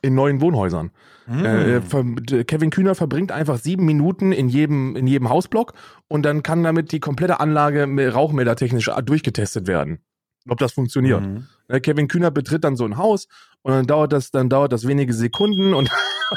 [0.00, 0.90] in neuen Wohnhäusern.
[1.32, 1.82] Mhm.
[2.30, 5.74] Äh, Kevin Kühner verbringt einfach sieben Minuten in jedem, in jedem Hausblock
[6.08, 10.00] und dann kann damit die komplette Anlage rauchmeldertechnisch durchgetestet werden.
[10.48, 11.22] Ob das funktioniert.
[11.22, 11.46] Mhm.
[11.68, 13.28] Äh, Kevin Kühner betritt dann so ein Haus
[13.62, 15.90] und dann dauert das, dann dauert das wenige Sekunden und,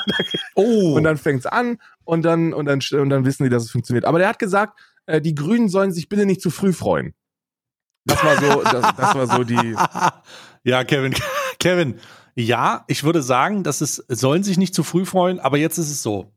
[0.55, 0.93] oh.
[0.95, 4.05] und dann fängt's an und dann, und dann, und dann wissen die, dass es funktioniert.
[4.05, 7.13] Aber der hat gesagt, äh, die Grünen sollen sich bitte nicht zu früh freuen.
[8.05, 9.75] Das war so, das, das war so die.
[10.63, 11.15] ja, Kevin,
[11.59, 11.99] Kevin,
[12.35, 15.89] ja, ich würde sagen, dass es sollen sich nicht zu früh freuen, aber jetzt ist
[15.89, 16.33] es so.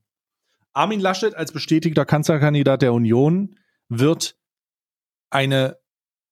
[0.73, 3.57] Armin Laschet als bestätigter Kanzlerkandidat der Union
[3.89, 4.39] wird
[5.31, 5.77] eine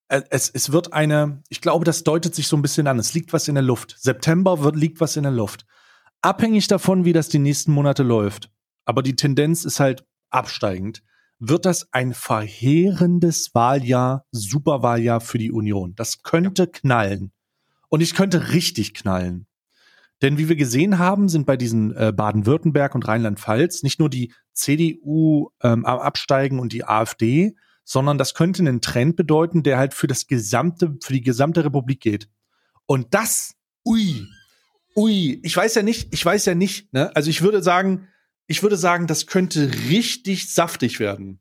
[0.08, 2.98] äh, es, es wird eine, ich glaube, das deutet sich so ein bisschen an.
[2.98, 3.96] Es liegt was in der Luft.
[3.98, 5.66] September wird, liegt was in der Luft.
[6.22, 8.50] Abhängig davon, wie das die nächsten Monate läuft,
[8.84, 11.02] aber die Tendenz ist halt absteigend,
[11.38, 15.94] wird das ein verheerendes Wahljahr, Superwahljahr für die Union.
[15.94, 17.32] Das könnte knallen.
[17.88, 19.46] Und ich könnte richtig knallen.
[20.22, 24.32] Denn wie wir gesehen haben, sind bei diesen äh, Baden-Württemberg und Rheinland-Pfalz nicht nur die
[24.52, 30.06] CDU ähm, absteigen und die AfD, sondern das könnte einen Trend bedeuten, der halt für
[30.06, 32.28] das gesamte, für die gesamte Republik geht.
[32.86, 34.26] Und das, ui,
[34.96, 37.14] ui, ich weiß ja nicht, ich weiß ja nicht, ne?
[37.14, 38.08] Also ich würde sagen,
[38.46, 41.40] ich würde sagen, das könnte richtig saftig werden.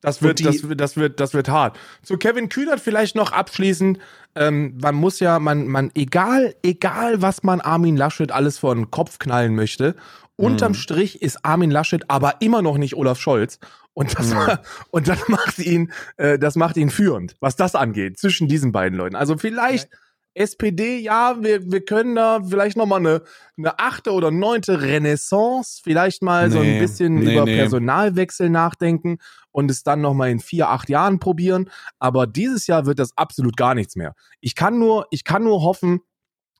[0.00, 1.76] Das wird, das, das, wird, das wird hart.
[2.02, 3.98] Zu Kevin Kühnert vielleicht noch abschließend.
[4.36, 8.90] Ähm, man muss ja, man, man, egal, egal, was man Armin Laschet alles vor den
[8.90, 9.96] Kopf knallen möchte,
[10.36, 10.76] unterm mhm.
[10.76, 13.58] Strich ist Armin Laschet aber immer noch nicht Olaf Scholz.
[13.92, 14.58] Und das, mhm.
[14.90, 18.96] und das macht ihn, äh, das macht ihn führend, was das angeht, zwischen diesen beiden
[18.96, 19.16] Leuten.
[19.16, 19.86] Also vielleicht.
[19.86, 19.96] Okay
[20.38, 23.22] SPD, ja, wir, wir können da vielleicht nochmal eine,
[23.56, 27.56] eine achte oder neunte Renaissance, vielleicht mal nee, so ein bisschen nee, über nee.
[27.56, 29.18] Personalwechsel nachdenken
[29.50, 31.70] und es dann nochmal in vier, acht Jahren probieren.
[31.98, 34.14] Aber dieses Jahr wird das absolut gar nichts mehr.
[34.40, 36.00] Ich kann nur, ich kann nur hoffen,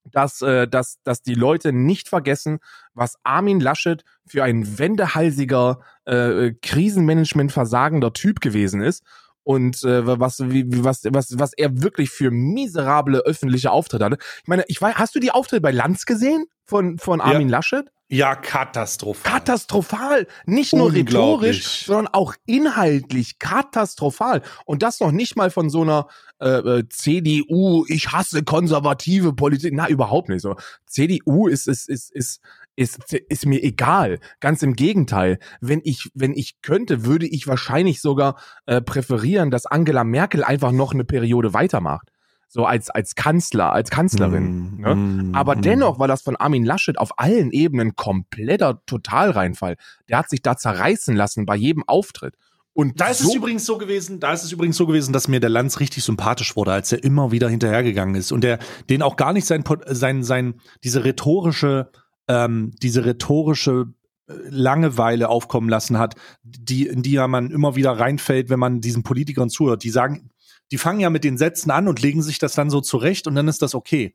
[0.04, 2.58] dass, äh, dass, dass die Leute nicht vergessen,
[2.94, 9.04] was Armin Laschet für ein wendehalsiger, äh, Krisenmanagement versagender Typ gewesen ist
[9.48, 14.18] und äh, was, wie, was, was, was er wirklich für miserable öffentliche Auftritte hatte.
[14.42, 17.56] Ich meine, ich weiß, hast du die Auftritte bei Lanz gesehen von, von Armin ja.
[17.56, 17.90] Laschet?
[18.10, 19.32] Ja, katastrophal.
[19.32, 20.26] Katastrophal.
[20.44, 24.42] Nicht nur rhetorisch, sondern auch inhaltlich katastrophal.
[24.66, 26.08] Und das noch nicht mal von so einer
[26.42, 29.72] äh, äh CDU, ich hasse konservative Politik.
[29.72, 30.56] Na, überhaupt nicht so.
[30.84, 32.40] CDU ist, ist, ist, ist,
[32.78, 34.20] ist, ist mir egal.
[34.40, 35.38] Ganz im Gegenteil.
[35.60, 38.36] Wenn ich, wenn ich könnte, würde ich wahrscheinlich sogar
[38.66, 42.12] äh, präferieren, dass Angela Merkel einfach noch eine Periode weitermacht.
[42.46, 44.76] So als, als Kanzler, als Kanzlerin.
[44.76, 44.94] Mm, ne?
[44.94, 45.62] mm, Aber mm.
[45.62, 49.76] dennoch war das von Armin Laschet auf allen Ebenen kompletter Totalreinfall.
[50.08, 52.36] Der hat sich da zerreißen lassen bei jedem Auftritt.
[52.72, 55.26] Und da ist so es übrigens so gewesen, da ist es übrigens so gewesen, dass
[55.26, 59.02] mir der Lanz richtig sympathisch wurde, als er immer wieder hinterhergegangen ist und der den
[59.02, 61.90] auch gar nicht sein sein sein diese rhetorische
[62.28, 63.86] ähm, diese rhetorische
[64.28, 68.80] äh, Langeweile aufkommen lassen hat, die, in die ja man immer wieder reinfällt, wenn man
[68.80, 69.82] diesen Politikern zuhört.
[69.82, 70.30] Die sagen,
[70.70, 73.34] die fangen ja mit den Sätzen an und legen sich das dann so zurecht und
[73.34, 74.14] dann ist das okay.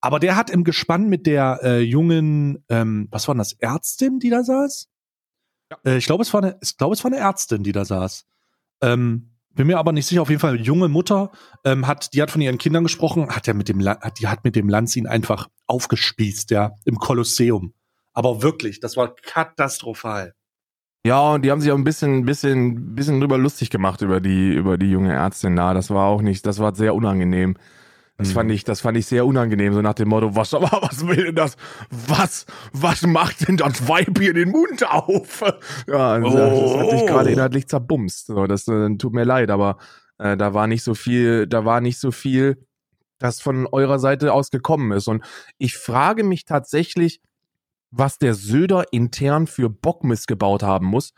[0.00, 4.18] Aber der hat im Gespann mit der äh, jungen, ähm, was war denn das, Ärztin,
[4.18, 4.88] die da saß?
[5.70, 5.78] Ja.
[5.84, 8.26] Äh, ich glaube, es war eine, ich glaube, es war eine Ärztin, die da saß.
[8.80, 10.22] Ähm, bin mir aber nicht sicher.
[10.22, 11.30] Auf jeden Fall junge Mutter
[11.64, 14.44] ähm, hat, die hat von ihren Kindern gesprochen, hat ja mit dem, hat, die hat
[14.44, 17.74] mit dem Lanz ihn einfach aufgespießt, ja, im Kolosseum.
[18.14, 20.34] Aber wirklich, das war katastrophal.
[21.04, 24.52] Ja, und die haben sich auch ein bisschen, bisschen, bisschen drüber lustig gemacht über die,
[24.52, 25.74] über die junge Ärztin da.
[25.74, 27.56] Das war auch nicht, das war sehr unangenehm.
[28.22, 28.34] Das mhm.
[28.34, 31.34] fand ich, das fand ich sehr unangenehm, so nach dem Motto, was, was will denn
[31.34, 31.56] das,
[31.90, 35.42] was, was macht denn das Weib hier den Mund auf?
[35.88, 36.32] Ja, also, oh.
[36.32, 38.26] das hat sich gerade inhaltlich zerbumst.
[38.26, 39.78] So, das äh, tut mir leid, aber
[40.18, 42.64] äh, da war nicht so viel, da war nicht so viel,
[43.18, 45.08] das von eurer Seite aus gekommen ist.
[45.08, 45.24] Und
[45.58, 47.20] ich frage mich tatsächlich,
[47.90, 51.12] was der Söder intern für Bockmist gebaut haben muss,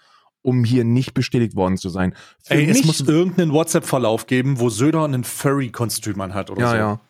[0.44, 2.14] um hier nicht bestätigt worden zu sein.
[2.42, 6.76] Für Ey, es muss irgendeinen WhatsApp-Verlauf geben, wo Söder einen Furry-Kostüm anhat oder ja, so.
[6.76, 7.00] Ja, ja.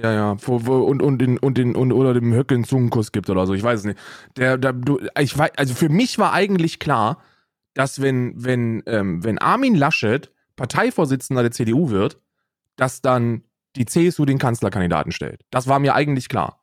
[0.00, 3.54] Ja, und, und, den, und, den, und oder dem Höcke einen Zungenkuss gibt oder so,
[3.54, 3.98] ich weiß es nicht.
[4.36, 7.20] Der, der, du, ich weiß, also für mich war eigentlich klar,
[7.74, 12.20] dass wenn, wenn, ähm, wenn Armin Laschet Parteivorsitzender der CDU wird,
[12.76, 13.42] dass dann
[13.74, 15.44] die CSU den Kanzlerkandidaten stellt.
[15.50, 16.62] Das war mir eigentlich klar.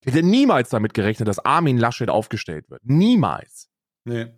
[0.00, 2.82] Ich hätte niemals damit gerechnet, dass Armin Laschet aufgestellt wird.
[2.84, 3.68] Niemals.
[4.04, 4.32] Nee.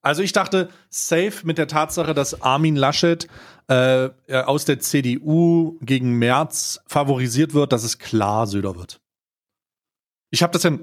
[0.00, 3.26] Also ich dachte, safe mit der Tatsache, dass Armin Laschet
[3.66, 9.00] äh, aus der CDU gegen Merz favorisiert wird, dass es klar Söder wird.
[10.30, 10.78] Ich habe das ja,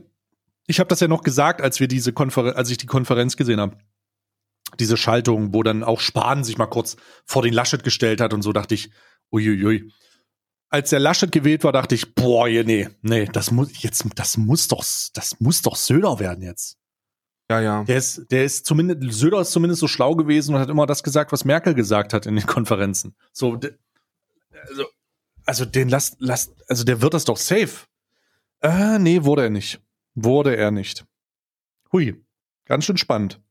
[0.67, 3.60] ich habe das ja noch gesagt, als wir diese Konferenz, als ich die Konferenz gesehen
[3.60, 3.78] habe.
[4.80, 8.41] Diese Schaltung, wo dann auch Spahn sich mal kurz vor den Laschet gestellt hat und
[8.41, 8.89] so dachte ich,
[9.32, 9.91] uiuiui.
[10.69, 14.67] Als der Laschet gewählt war, dachte ich, boah, nee, nee, das muss jetzt, das muss
[14.67, 16.78] doch, das muss doch Söder werden jetzt.
[17.49, 17.84] Ja, ja.
[17.84, 21.03] Der ist, der ist zumindest, Söder ist zumindest so schlau gewesen und hat immer das
[21.03, 23.15] gesagt, was Merkel gesagt hat in den Konferenzen.
[23.34, 23.60] So,
[24.67, 24.86] also,
[25.45, 27.86] also den lasst, lasst, also der wird das doch safe.
[28.62, 29.79] Äh, nee, wurde er nicht.
[30.15, 31.05] Wurde er nicht.
[31.91, 32.25] Hui.
[32.65, 33.41] Ganz schön spannend.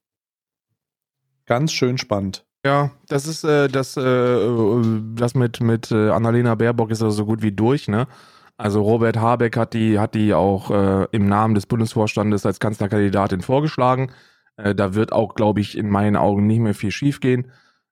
[1.47, 2.45] Ganz schön spannend.
[2.65, 4.83] Ja, das ist äh, das, äh,
[5.15, 8.09] das mit, mit äh, Annalena Baerbock ist also so gut wie durch, ne?
[8.57, 13.41] Also Robert Habeck hat die, hat die auch äh, im Namen des Bundesvorstandes als Kanzlerkandidatin
[13.41, 14.13] vorgeschlagen.
[14.57, 17.51] Äh, da wird auch, glaube ich, in meinen Augen nicht mehr viel schiefgehen.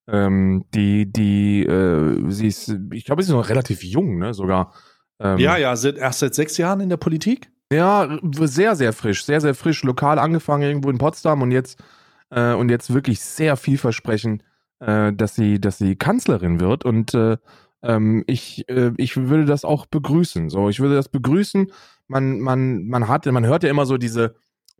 [0.08, 4.72] Ähm, die, die, äh, sie ist, ich glaube, sie ist noch relativ jung, ne, sogar.
[5.20, 7.50] Ähm, ja, ja, sind erst seit sechs Jahren in der Politik?
[7.72, 11.82] Ja, sehr, sehr frisch, sehr, sehr frisch, lokal angefangen irgendwo in Potsdam und jetzt,
[12.30, 14.42] äh, und jetzt wirklich sehr vielversprechend,
[14.80, 17.38] äh, dass sie, dass sie Kanzlerin wird und äh,
[17.82, 20.50] ähm, ich, äh, ich würde das auch begrüßen.
[20.50, 21.70] So, ich würde das begrüßen.
[22.08, 24.34] Man, man, man hat, man hört ja immer so diese,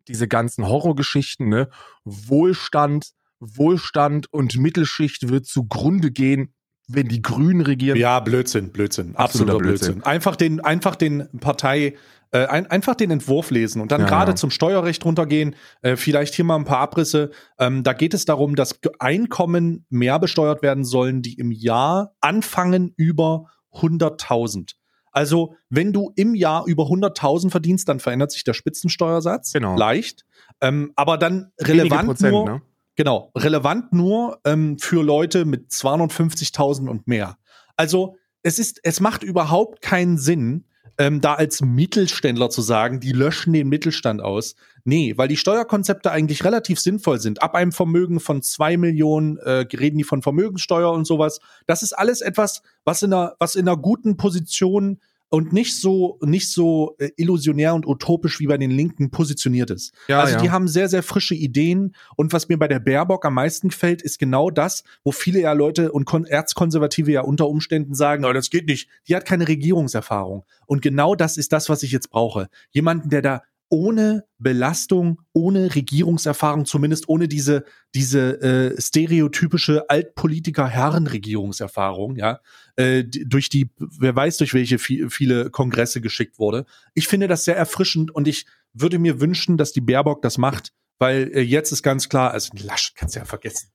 [0.08, 1.68] diese ganzen Horrorgeschichten, ne?
[2.04, 6.54] Wohlstand, Wohlstand und Mittelschicht wird zugrunde gehen,
[6.88, 7.98] wenn die Grünen regieren.
[7.98, 9.94] Ja, Blödsinn, Blödsinn, absoluter, absoluter Blödsinn.
[9.94, 10.04] Blödsinn.
[10.04, 11.94] Einfach den, einfach den Partei,
[12.32, 14.36] äh, ein, einfach den Entwurf lesen und dann ja, gerade ja.
[14.36, 15.54] zum Steuerrecht runtergehen.
[15.82, 17.30] Äh, vielleicht hier mal ein paar Abrisse.
[17.58, 22.92] Ähm, da geht es darum, dass Einkommen mehr besteuert werden sollen, die im Jahr anfangen
[22.96, 24.74] über 100.000.
[25.12, 29.52] Also, wenn du im Jahr über 100.000 verdienst, dann verändert sich der Spitzensteuersatz.
[29.52, 29.76] Genau.
[29.76, 30.24] Leicht.
[30.62, 32.44] Ähm, aber dann relevant Prozent, nur.
[32.46, 32.62] Ne?
[32.96, 37.36] Genau, relevant nur ähm, für Leute mit 250.000 und mehr.
[37.76, 40.64] Also es ist, es macht überhaupt keinen Sinn,
[40.98, 44.55] ähm, da als Mittelständler zu sagen, die löschen den Mittelstand aus.
[44.85, 47.42] Nee, weil die Steuerkonzepte eigentlich relativ sinnvoll sind.
[47.42, 51.40] Ab einem Vermögen von zwei Millionen äh, reden die von Vermögenssteuer und sowas.
[51.66, 54.98] Das ist alles etwas, was in einer, was in einer guten Position
[55.32, 59.94] und nicht so nicht so äh, illusionär und utopisch wie bei den Linken positioniert ist.
[60.06, 60.42] Ja, also ja.
[60.42, 64.02] die haben sehr sehr frische Ideen und was mir bei der Baerbock am meisten gefällt,
[64.02, 68.32] ist genau das, wo viele ja Leute und Kon Erzkonservative ja unter Umständen sagen, oh,
[68.34, 68.90] das geht nicht.
[69.08, 72.48] Die hat keine Regierungserfahrung und genau das ist das, was ich jetzt brauche.
[72.70, 73.42] Jemanden, der da
[73.72, 82.40] ohne Belastung, ohne Regierungserfahrung, zumindest ohne diese, diese äh, stereotypische Altpolitiker-Herrenregierungserfahrung, ja,
[82.76, 86.66] äh, durch die, wer weiß, durch welche viel, viele Kongresse geschickt wurde.
[86.92, 90.74] Ich finde das sehr erfrischend und ich würde mir wünschen, dass die Baerbock das macht,
[90.98, 93.70] weil äh, jetzt ist ganz klar, also Lasch kannst du ja vergessen.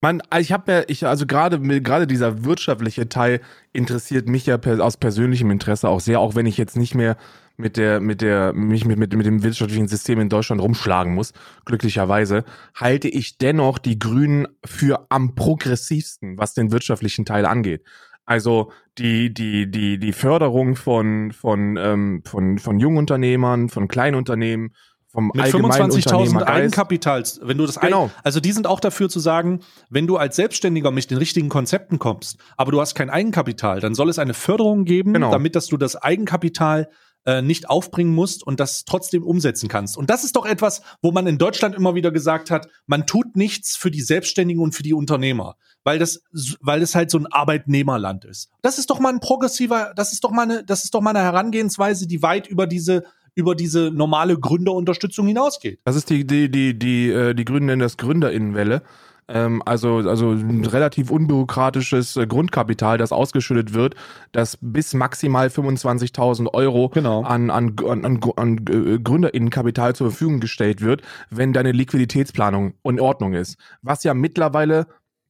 [0.00, 3.40] Man, ich habe ja, ich also gerade gerade dieser wirtschaftliche Teil
[3.72, 7.16] interessiert mich ja per, aus persönlichem Interesse auch sehr, auch wenn ich jetzt nicht mehr
[7.58, 11.32] mit der, mit der, mich mit, mit, mit dem wirtschaftlichen System in Deutschland rumschlagen muss,
[11.64, 12.44] glücklicherweise,
[12.74, 17.82] halte ich dennoch die Grünen für am progressivsten, was den wirtschaftlichen Teil angeht.
[18.24, 24.74] Also die, die, die, die Förderung von, von, ähm, von, von Jungunternehmern, von Kleinunternehmen,
[25.10, 28.04] vom mit 25.000 Eigenkapitals, wenn du das genau.
[28.04, 31.48] Ein, also die sind auch dafür zu sagen, wenn du als Selbstständiger mit den richtigen
[31.48, 35.30] Konzepten kommst, aber du hast kein Eigenkapital, dann soll es eine Förderung geben, genau.
[35.30, 36.88] damit dass du das Eigenkapital
[37.24, 39.96] äh, nicht aufbringen musst und das trotzdem umsetzen kannst.
[39.96, 43.36] Und das ist doch etwas, wo man in Deutschland immer wieder gesagt hat, man tut
[43.36, 46.22] nichts für die Selbstständigen und für die Unternehmer, weil das,
[46.60, 48.50] weil es halt so ein Arbeitnehmerland ist.
[48.62, 51.10] Das ist doch mal ein progressiver, das ist doch mal eine, das ist doch mal
[51.10, 53.04] eine Herangehensweise, die weit über diese
[53.38, 55.78] über diese normale Gründerunterstützung hinausgeht.
[55.84, 58.82] Das ist die, die, die, die, äh, die Grünen nennen das Gründerinnenwelle.
[59.28, 63.94] Ähm, also, also ein relativ unbürokratisches äh, Grundkapital, das ausgeschüttet wird,
[64.32, 67.22] das bis maximal 25.000 Euro genau.
[67.22, 73.34] an, an, an, an, äh, Gründerinnenkapital zur Verfügung gestellt wird, wenn deine Liquiditätsplanung in Ordnung
[73.34, 73.56] ist.
[73.82, 74.88] Was ja mittlerweile,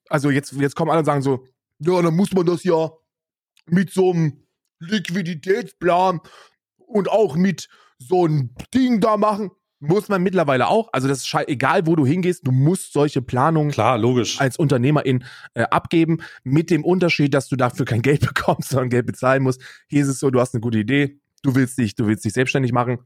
[0.09, 1.44] also jetzt, jetzt kommen alle und sagen so,
[1.79, 2.90] ja, dann muss man das ja
[3.66, 4.44] mit so einem
[4.81, 6.21] Liquiditätsplan
[6.87, 7.68] und auch mit
[7.99, 9.51] so ein Ding da machen.
[9.81, 10.89] muss man mittlerweile auch.
[10.93, 14.41] Also das ist egal, wo du hingehst, du musst solche Planungen Klar, logisch.
[14.41, 19.07] als Unternehmerin äh, abgeben, mit dem Unterschied, dass du dafür kein Geld bekommst, sondern Geld
[19.07, 19.61] bezahlen musst.
[19.89, 22.33] Hier ist es so, du hast eine gute Idee, du willst dich, du willst dich
[22.33, 22.99] selbstständig machen.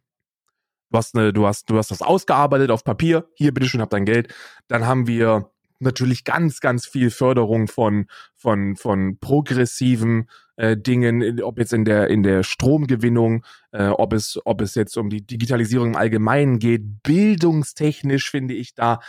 [0.91, 3.29] Du hast, eine, du hast, du hast das ausgearbeitet auf Papier.
[3.35, 4.35] Hier, bitteschön, hab dein Geld.
[4.69, 11.59] Dann haben wir natürlich ganz, ganz viel Förderung von, von, von progressiven äh, Dingen, ob
[11.59, 15.89] jetzt in der, in der Stromgewinnung, äh, ob, es, ob es jetzt um die Digitalisierung
[15.89, 17.03] im Allgemeinen geht.
[17.03, 19.01] Bildungstechnisch finde ich da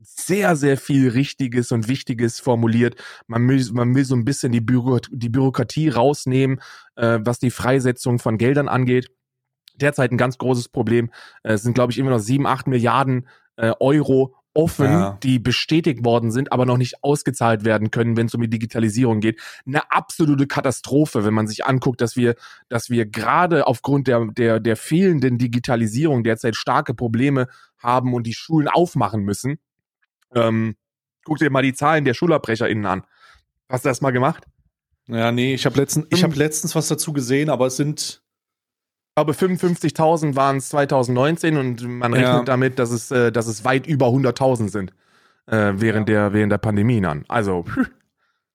[0.00, 3.02] sehr, sehr viel Richtiges und Wichtiges formuliert.
[3.26, 6.60] Man will, man will so ein bisschen die, Büro, die Bürokratie rausnehmen,
[6.96, 9.10] äh, was die Freisetzung von Geldern angeht.
[9.76, 11.10] Derzeit ein ganz großes Problem.
[11.42, 13.26] Äh, es sind, glaube ich, immer noch sieben, acht Milliarden
[13.56, 15.18] äh, Euro offen, ja.
[15.22, 19.20] die bestätigt worden sind, aber noch nicht ausgezahlt werden können, wenn es um die Digitalisierung
[19.20, 19.40] geht.
[19.66, 22.36] Eine absolute Katastrophe, wenn man sich anguckt, dass wir,
[22.68, 28.34] dass wir gerade aufgrund der, der, der fehlenden Digitalisierung derzeit starke Probleme haben und die
[28.34, 29.58] Schulen aufmachen müssen.
[30.34, 30.76] Ähm,
[31.24, 33.02] guck dir mal die Zahlen der SchulabbrecherInnen an.
[33.68, 34.44] Hast du das mal gemacht?
[35.06, 38.23] Ja, nee, ich habe letztens, ich hab letztens was dazu gesehen, aber es sind
[39.14, 42.42] glaube, 55.000 waren es 2019 und man rechnet ja.
[42.42, 44.90] damit, dass es, äh, dass es weit über 100.000 sind
[45.46, 46.14] äh, während, ja.
[46.28, 47.24] der, während der Pandemie dann.
[47.28, 47.64] Also.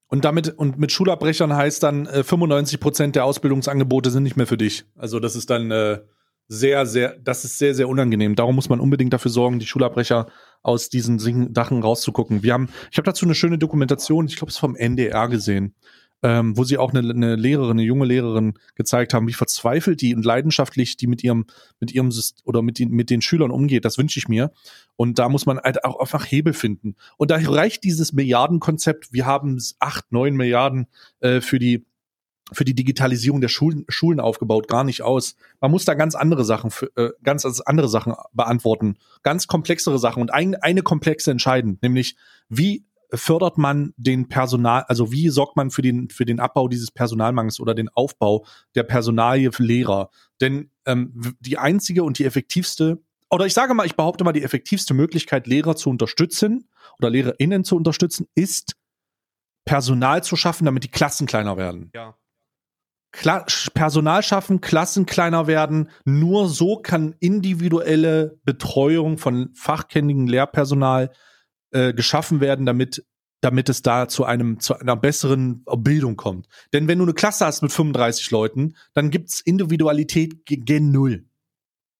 [0.08, 4.46] Und damit und mit Schulabbrechern heißt dann, äh, 95 Prozent der Ausbildungsangebote sind nicht mehr
[4.46, 4.84] für dich.
[4.96, 6.00] Also das ist dann äh,
[6.48, 8.34] sehr, sehr, das ist sehr, sehr unangenehm.
[8.34, 10.26] Darum muss man unbedingt dafür sorgen, die Schulabbrecher
[10.62, 12.42] aus diesen Dachen rauszugucken.
[12.42, 15.74] Wir haben, ich habe dazu eine schöne Dokumentation, ich glaube, es ist vom NDR gesehen
[16.22, 20.14] ähm, wo sie auch eine, eine Lehrerin, eine junge Lehrerin gezeigt haben, wie verzweifelt die
[20.14, 21.46] und leidenschaftlich die mit ihrem,
[21.78, 22.10] mit ihrem
[22.44, 23.84] oder mit den, mit den Schülern umgeht.
[23.84, 24.52] Das wünsche ich mir.
[24.96, 26.96] Und da muss man halt auch einfach Hebel finden.
[27.16, 29.12] Und da reicht dieses Milliardenkonzept.
[29.12, 30.86] Wir haben acht, neun Milliarden
[31.20, 31.86] äh, für die
[32.52, 35.36] für die Digitalisierung der Schulen, Schulen aufgebaut, gar nicht aus.
[35.60, 40.20] Man muss da ganz andere Sachen, für, äh, ganz andere Sachen beantworten, ganz komplexere Sachen
[40.20, 42.16] und ein, eine komplexe entscheiden, nämlich
[42.48, 46.90] wie fördert man den Personal, also wie sorgt man für den, für den Abbau dieses
[46.90, 48.44] Personalmangels oder den Aufbau
[48.74, 50.10] der Personalie für Lehrer?
[50.40, 54.42] Denn ähm, die einzige und die effektivste, oder ich sage mal, ich behaupte mal, die
[54.42, 56.68] effektivste Möglichkeit, Lehrer zu unterstützen
[56.98, 58.76] oder LehrerInnen zu unterstützen, ist
[59.64, 61.90] Personal zu schaffen, damit die Klassen kleiner werden.
[61.94, 62.16] Ja.
[63.12, 63.44] Kla
[63.74, 65.90] Personal schaffen, Klassen kleiner werden.
[66.04, 71.10] Nur so kann individuelle Betreuung von fachkennigen Lehrpersonal
[71.72, 73.04] äh, geschaffen werden, damit
[73.42, 76.46] damit es da zu einem zu einer besseren Bildung kommt.
[76.72, 81.24] Denn wenn du eine Klasse hast mit 35 Leuten, dann gibt's Individualität gen null.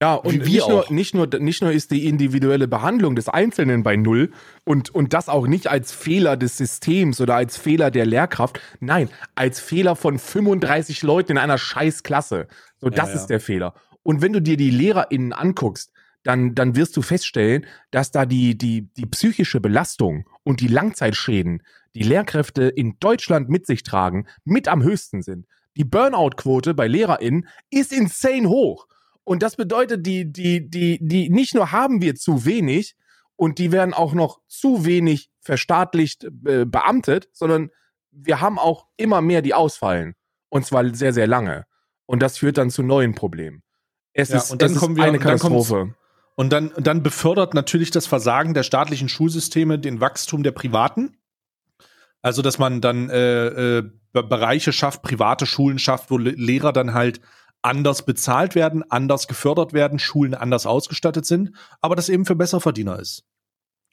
[0.03, 3.97] Ja, und nicht nur, nicht, nur, nicht nur ist die individuelle Behandlung des Einzelnen bei
[3.97, 4.31] Null
[4.65, 9.11] und, und das auch nicht als Fehler des Systems oder als Fehler der Lehrkraft, nein,
[9.35, 12.49] als Fehler von 35 Leuten in einer Scheißklasse.
[12.79, 13.21] So, das ja, ja.
[13.21, 13.75] ist der Fehler.
[14.03, 18.57] Und wenn du dir die LehrerInnen anguckst, dann, dann wirst du feststellen, dass da die,
[18.57, 21.63] die, die psychische Belastung und die Langzeitschäden,
[21.95, 25.47] die Lehrkräfte in Deutschland mit sich tragen, mit am höchsten sind.
[25.77, 28.87] Die Burnout-Quote bei LehrerInnen ist insane hoch.
[29.25, 32.97] Und das bedeutet, die, die, die, die, nicht nur haben wir zu wenig
[33.37, 37.71] und die werden auch noch zu wenig verstaatlicht äh, beamtet, sondern
[38.11, 40.15] wir haben auch immer mehr, die ausfallen.
[40.49, 41.67] Und zwar sehr, sehr lange.
[42.07, 43.63] Und das führt dann zu neuen Problemen.
[44.13, 45.95] Es ja, ist, und dann kommen wir, eine Katastrophe.
[46.41, 51.19] Und dann, dann befördert natürlich das Versagen der staatlichen Schulsysteme den Wachstum der privaten.
[52.23, 57.21] Also, dass man dann äh, äh, Bereiche schafft, private Schulen schafft, wo Lehrer dann halt
[57.61, 61.51] anders bezahlt werden, anders gefördert werden, Schulen anders ausgestattet sind,
[61.83, 63.25] aber das eben für Besserverdiener ist.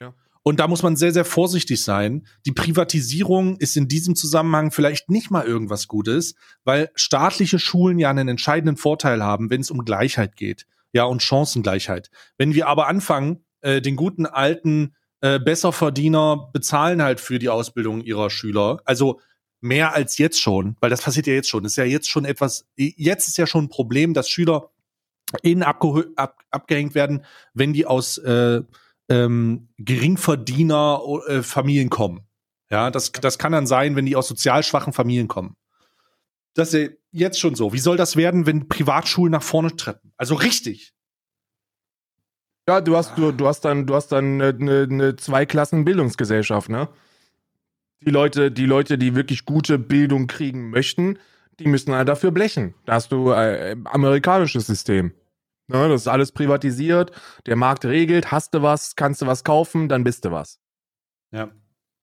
[0.00, 0.14] Ja.
[0.42, 2.26] Und da muss man sehr, sehr vorsichtig sein.
[2.46, 6.34] Die Privatisierung ist in diesem Zusammenhang vielleicht nicht mal irgendwas Gutes,
[6.64, 11.22] weil staatliche Schulen ja einen entscheidenden Vorteil haben, wenn es um Gleichheit geht ja, und
[11.22, 12.10] Chancengleichheit.
[12.36, 18.02] Wenn wir aber anfangen, äh, den guten alten äh, Besserverdiener bezahlen halt für die Ausbildung
[18.02, 19.20] ihrer Schüler, also
[19.60, 21.64] mehr als jetzt schon, weil das passiert ja jetzt schon.
[21.64, 24.70] Das ist ja jetzt schon etwas, jetzt ist ja schon ein Problem, dass Schüler
[25.42, 28.62] in ab, abgehängt werden, wenn die aus äh,
[29.08, 32.20] ähm, Geringverdiener äh, Familien kommen.
[32.70, 35.56] Ja, das, das kann dann sein, wenn die aus sozial schwachen Familien kommen.
[36.54, 37.72] Das ist ja jetzt schon so.
[37.72, 40.12] Wie soll das werden, wenn Privatschulen nach vorne treten?
[40.16, 40.92] Also richtig.
[42.68, 46.88] Ja, du hast, du, du hast dann, du hast dann eine, eine, eine Zweiklassen-Bildungsgesellschaft, ne?
[48.00, 51.18] Die Leute, die Leute, die wirklich gute Bildung kriegen möchten,
[51.58, 52.74] die müssen halt dafür blechen.
[52.84, 55.12] Da hast du äh, amerikanisches System.
[55.66, 57.12] Ne, das ist alles privatisiert,
[57.46, 60.60] der Markt regelt, hast du was, kannst du was kaufen, dann bist du was.
[61.30, 61.50] Ja.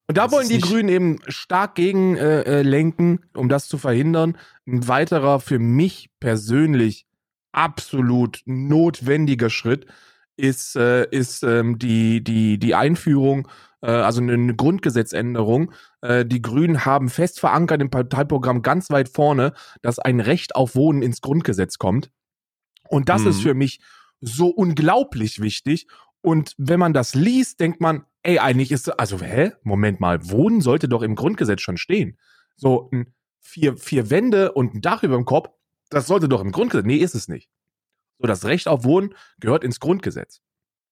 [0.08, 3.78] Und da das wollen die Grünen eben stark gegen äh, äh, lenken, um das zu
[3.78, 4.38] verhindern.
[4.68, 7.08] Ein weiterer für mich persönlich
[7.51, 9.88] absolut notwendiger Schritt
[10.38, 13.47] ist, äh, ist ähm, die, die, die Einführung,
[13.82, 15.72] äh, also eine Grundgesetzänderung.
[16.01, 20.76] Äh, die Grünen haben fest verankert im Parteiprogramm ganz weit vorne, dass ein Recht auf
[20.76, 22.12] Wohnen ins Grundgesetz kommt.
[22.89, 23.30] Und das mhm.
[23.30, 23.80] ist für mich
[24.22, 25.88] so unglaublich wichtig.
[26.26, 29.52] Und wenn man das liest, denkt man, ey, eigentlich ist, also, hä?
[29.62, 32.18] Moment mal, Wohnen sollte doch im Grundgesetz schon stehen.
[32.56, 35.50] So ein vier, vier Wände und ein Dach über dem Kopf,
[35.92, 36.88] das sollte doch im Grundgesetz.
[36.88, 37.48] Nee, ist es nicht.
[38.18, 40.42] So, das Recht auf Wohnen gehört ins Grundgesetz.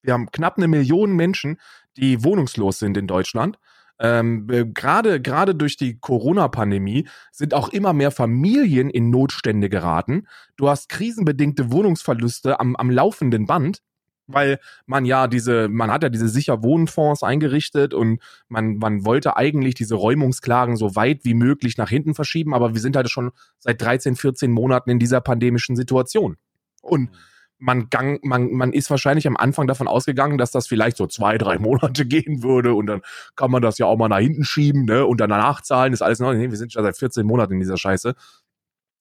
[0.04, 1.60] Wir haben knapp eine Million Menschen,
[1.98, 3.58] die wohnungslos sind in Deutschland.
[4.00, 10.28] Ähm, gerade gerade durch die Corona-Pandemie sind auch immer mehr Familien in Notstände geraten.
[10.58, 13.82] Du hast krisenbedingte Wohnungsverluste am, am laufenden Band
[14.28, 19.36] weil man ja diese, man hat ja diese sicher Wohnfonds eingerichtet und man, man wollte
[19.38, 23.32] eigentlich diese Räumungsklagen so weit wie möglich nach hinten verschieben, aber wir sind halt schon
[23.60, 26.38] seit 13, 14 Monaten in dieser pandemischen Situation.
[26.82, 27.18] Und mhm.
[27.60, 31.38] man, gang, man, man ist wahrscheinlich am Anfang davon ausgegangen, dass das vielleicht so zwei,
[31.38, 33.02] drei Monate gehen würde und dann
[33.36, 35.06] kann man das ja auch mal nach hinten schieben, ne?
[35.06, 36.34] Und dann nachzahlen, ist alles noch.
[36.34, 38.16] Nee, wir sind schon seit 14 Monaten in dieser Scheiße.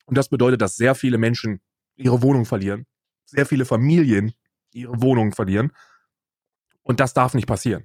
[0.07, 1.61] Und das bedeutet, dass sehr viele Menschen
[1.97, 2.87] ihre Wohnung verlieren.
[3.25, 4.33] Sehr viele Familien
[4.75, 5.73] ihre Wohnung verlieren.
[6.83, 7.85] Und das darf nicht passieren.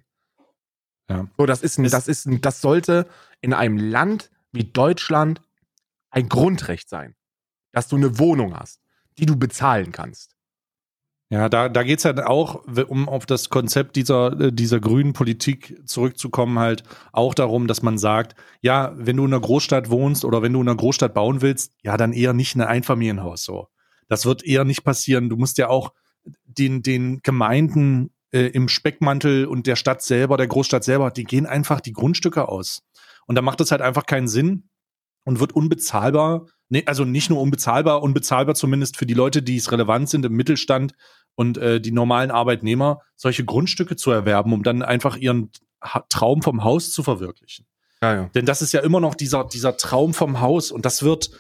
[1.10, 1.28] Ja.
[1.38, 3.08] So, das ist, ein, das ist, ein, das sollte
[3.42, 5.42] in einem Land wie Deutschland
[6.10, 7.16] ein Grundrecht sein,
[7.72, 8.82] dass du eine Wohnung hast,
[9.18, 10.38] die du bezahlen kannst.
[11.30, 15.12] Ja, da, da geht es halt auch, um auf das Konzept dieser, äh, dieser grünen
[15.12, 20.24] Politik zurückzukommen, halt auch darum, dass man sagt, ja, wenn du in einer Großstadt wohnst
[20.24, 23.68] oder wenn du in einer Großstadt bauen willst, ja, dann eher nicht ein Einfamilienhaus so.
[24.08, 25.28] Das wird eher nicht passieren.
[25.28, 25.92] Du musst ja auch,
[26.46, 31.46] den, den Gemeinden äh, im Speckmantel und der Stadt selber, der Großstadt selber, die gehen
[31.46, 32.82] einfach die Grundstücke aus.
[33.26, 34.70] Und da macht es halt einfach keinen Sinn
[35.24, 36.46] und wird unbezahlbar.
[36.70, 40.34] Nee, also nicht nur unbezahlbar, unbezahlbar zumindest für die Leute, die es relevant sind im
[40.34, 40.94] Mittelstand
[41.36, 45.52] und äh, die normalen Arbeitnehmer, solche Grundstücke zu erwerben, um dann einfach ihren
[45.82, 47.66] ha Traum vom Haus zu verwirklichen.
[48.02, 48.30] Ja, ja.
[48.36, 51.32] Denn das ist ja immer noch dieser, dieser Traum vom Haus und das wird,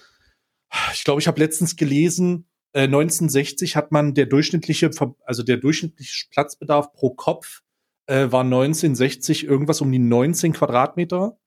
[0.93, 4.91] ich glaube, ich habe letztens gelesen, 1960 äh, hat man der durchschnittliche,
[5.25, 7.63] also der durchschnittliche Platzbedarf pro Kopf
[8.07, 11.37] äh, war 1960 irgendwas um die 19 Quadratmeter.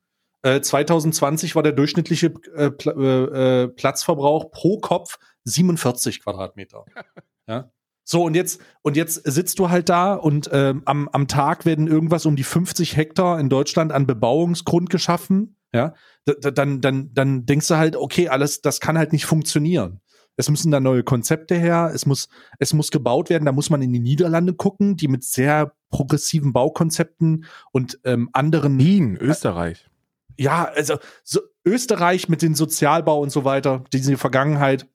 [0.43, 6.85] Äh, 2020 war der durchschnittliche äh, Pl äh, äh, Platzverbrauch pro Kopf 47 Quadratmeter.
[7.49, 7.71] ja.
[8.05, 11.87] So, und jetzt, und jetzt sitzt du halt da und ähm, am, am Tag werden
[11.87, 15.57] irgendwas um die 50 Hektar in Deutschland an Bebauungsgrund geschaffen.
[15.73, 15.95] Ja,
[16.25, 20.01] dann, dann, dann denkst du halt, okay, alles, das kann halt nicht funktionieren.
[20.41, 22.28] Es müssen da neue Konzepte her, es muss,
[22.59, 26.55] es muss gebaut werden, da muss man in die Niederlande gucken, die mit sehr progressiven
[26.55, 28.78] Baukonzepten und ähm, anderen.
[28.78, 29.91] Wien, Österreich.
[30.38, 34.86] Ja, also so Österreich mit dem Sozialbau und so weiter, die in der Vergangenheit,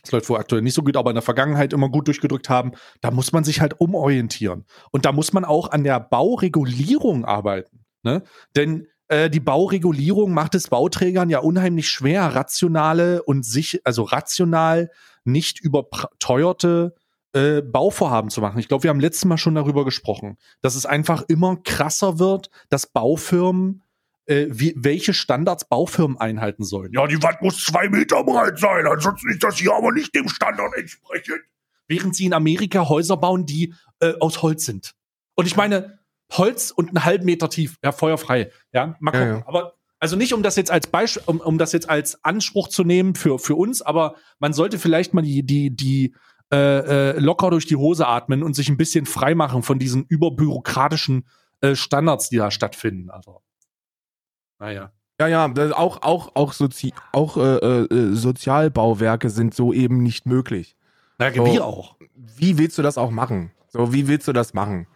[0.00, 2.72] das läuft wohl aktuell nicht so gut, aber in der Vergangenheit immer gut durchgedrückt haben,
[3.02, 4.64] da muss man sich halt umorientieren.
[4.90, 7.84] Und da muss man auch an der Bauregulierung arbeiten.
[8.04, 8.22] Ne?
[8.56, 14.90] Denn äh, die Bauregulierung macht es Bauträgern ja unheimlich schwer, rationale und sich, also rational
[15.24, 16.94] nicht überteuerte
[17.32, 18.58] äh, Bauvorhaben zu machen.
[18.58, 22.50] Ich glaube, wir haben letztes Mal schon darüber gesprochen, dass es einfach immer krasser wird,
[22.70, 23.82] dass Baufirmen
[24.26, 26.92] äh, wie, welche Standards Baufirmen einhalten sollen.
[26.92, 30.28] Ja, die Wand muss zwei Meter breit sein, ansonsten ist das hier aber nicht dem
[30.28, 31.40] Standard entsprechend.
[31.86, 34.94] Während sie in Amerika Häuser bauen, die äh, aus Holz sind.
[35.34, 35.97] Und ich meine,
[36.32, 38.50] Holz und einen halben Meter tief, ja, feuerfrei.
[38.72, 39.28] Ja, mal gucken.
[39.28, 39.44] Ja, ja.
[39.46, 42.84] Aber also nicht, um das jetzt als Beispiel, um, um das jetzt als Anspruch zu
[42.84, 46.14] nehmen für, für uns, aber man sollte vielleicht mal die, die, die
[46.52, 46.56] äh,
[47.16, 51.26] äh, locker durch die Hose atmen und sich ein bisschen frei machen von diesen überbürokratischen
[51.60, 53.10] äh, Standards, die da stattfinden.
[53.10, 53.42] Also,
[54.58, 54.92] naja.
[55.20, 60.76] Ja, ja, auch, auch, auch, Sozi auch äh, äh, Sozialbauwerke sind so eben nicht möglich.
[61.18, 61.96] Na, so, wir auch.
[62.14, 63.50] Wie willst du das auch machen?
[63.66, 64.86] So, wie willst du das machen?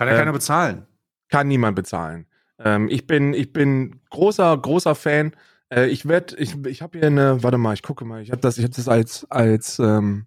[0.00, 0.86] Kann ja ähm, keiner bezahlen.
[1.28, 2.24] Kann niemand bezahlen.
[2.58, 5.36] Ähm, ich bin, ich bin großer, großer Fan.
[5.68, 8.40] Äh, ich werde, ich, ich habe hier eine, warte mal, ich gucke mal, ich habe
[8.40, 10.26] das, ich habe das als, als, ähm,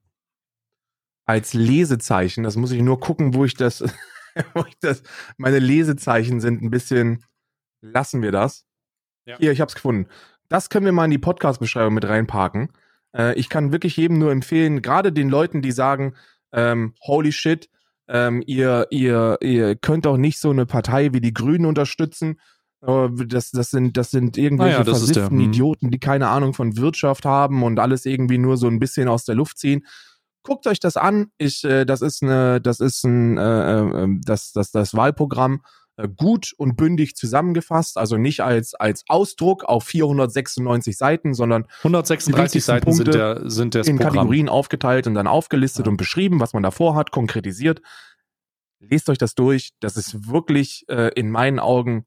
[1.26, 2.44] als Lesezeichen.
[2.44, 3.82] Das muss ich nur gucken, wo ich das,
[4.54, 5.02] wo ich das,
[5.38, 7.26] meine Lesezeichen sind ein bisschen,
[7.82, 8.68] lassen wir das.
[9.26, 9.40] Ja.
[9.40, 10.08] Hier, ich habe es gefunden.
[10.50, 12.70] Das können wir mal in die Podcast-Beschreibung mit reinparken.
[13.18, 16.14] Äh, ich kann wirklich jedem nur empfehlen, gerade den Leuten, die sagen,
[16.52, 17.72] ähm, holy shit,
[18.14, 22.40] ähm, ihr, ihr, ihr könnt auch nicht so eine Partei wie die Grünen unterstützen.
[22.80, 25.50] Das, das sind, das sind irgendwelche ah ja, versifften hm.
[25.50, 29.24] Idioten, die keine Ahnung von Wirtschaft haben und alles irgendwie nur so ein bisschen aus
[29.24, 29.86] der Luft ziehen.
[30.44, 31.28] Guckt euch das an.
[31.38, 35.83] Ich, äh, das ist eine, das ist ein, äh, äh, das, das, das Wahlprogramm äh,
[36.18, 42.86] gut und bündig zusammengefasst, also nicht als, als Ausdruck auf 496 Seiten, sondern 136 Seiten
[42.86, 44.14] Punkte sind der, sind der in Programm.
[44.16, 45.92] Kategorien aufgeteilt und dann aufgelistet ja.
[45.92, 47.82] und beschrieben, was man davor hat, konkretisiert.
[48.80, 49.72] lest euch das durch.
[49.80, 52.06] Das ist wirklich äh, in meinen Augen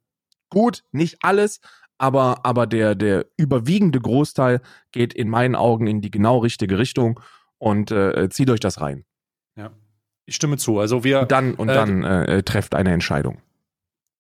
[0.51, 1.61] gut, nicht alles,
[1.99, 4.61] aber, aber der, der überwiegende Großteil
[4.91, 7.21] geht in meinen Augen in die genau richtige Richtung
[7.59, 9.05] und äh, zieht euch das rein.
[9.57, 9.71] Ja,
[10.27, 10.79] ich stimme zu.
[10.81, 13.41] Also wir und dann und äh, dann äh, trefft eine Entscheidung.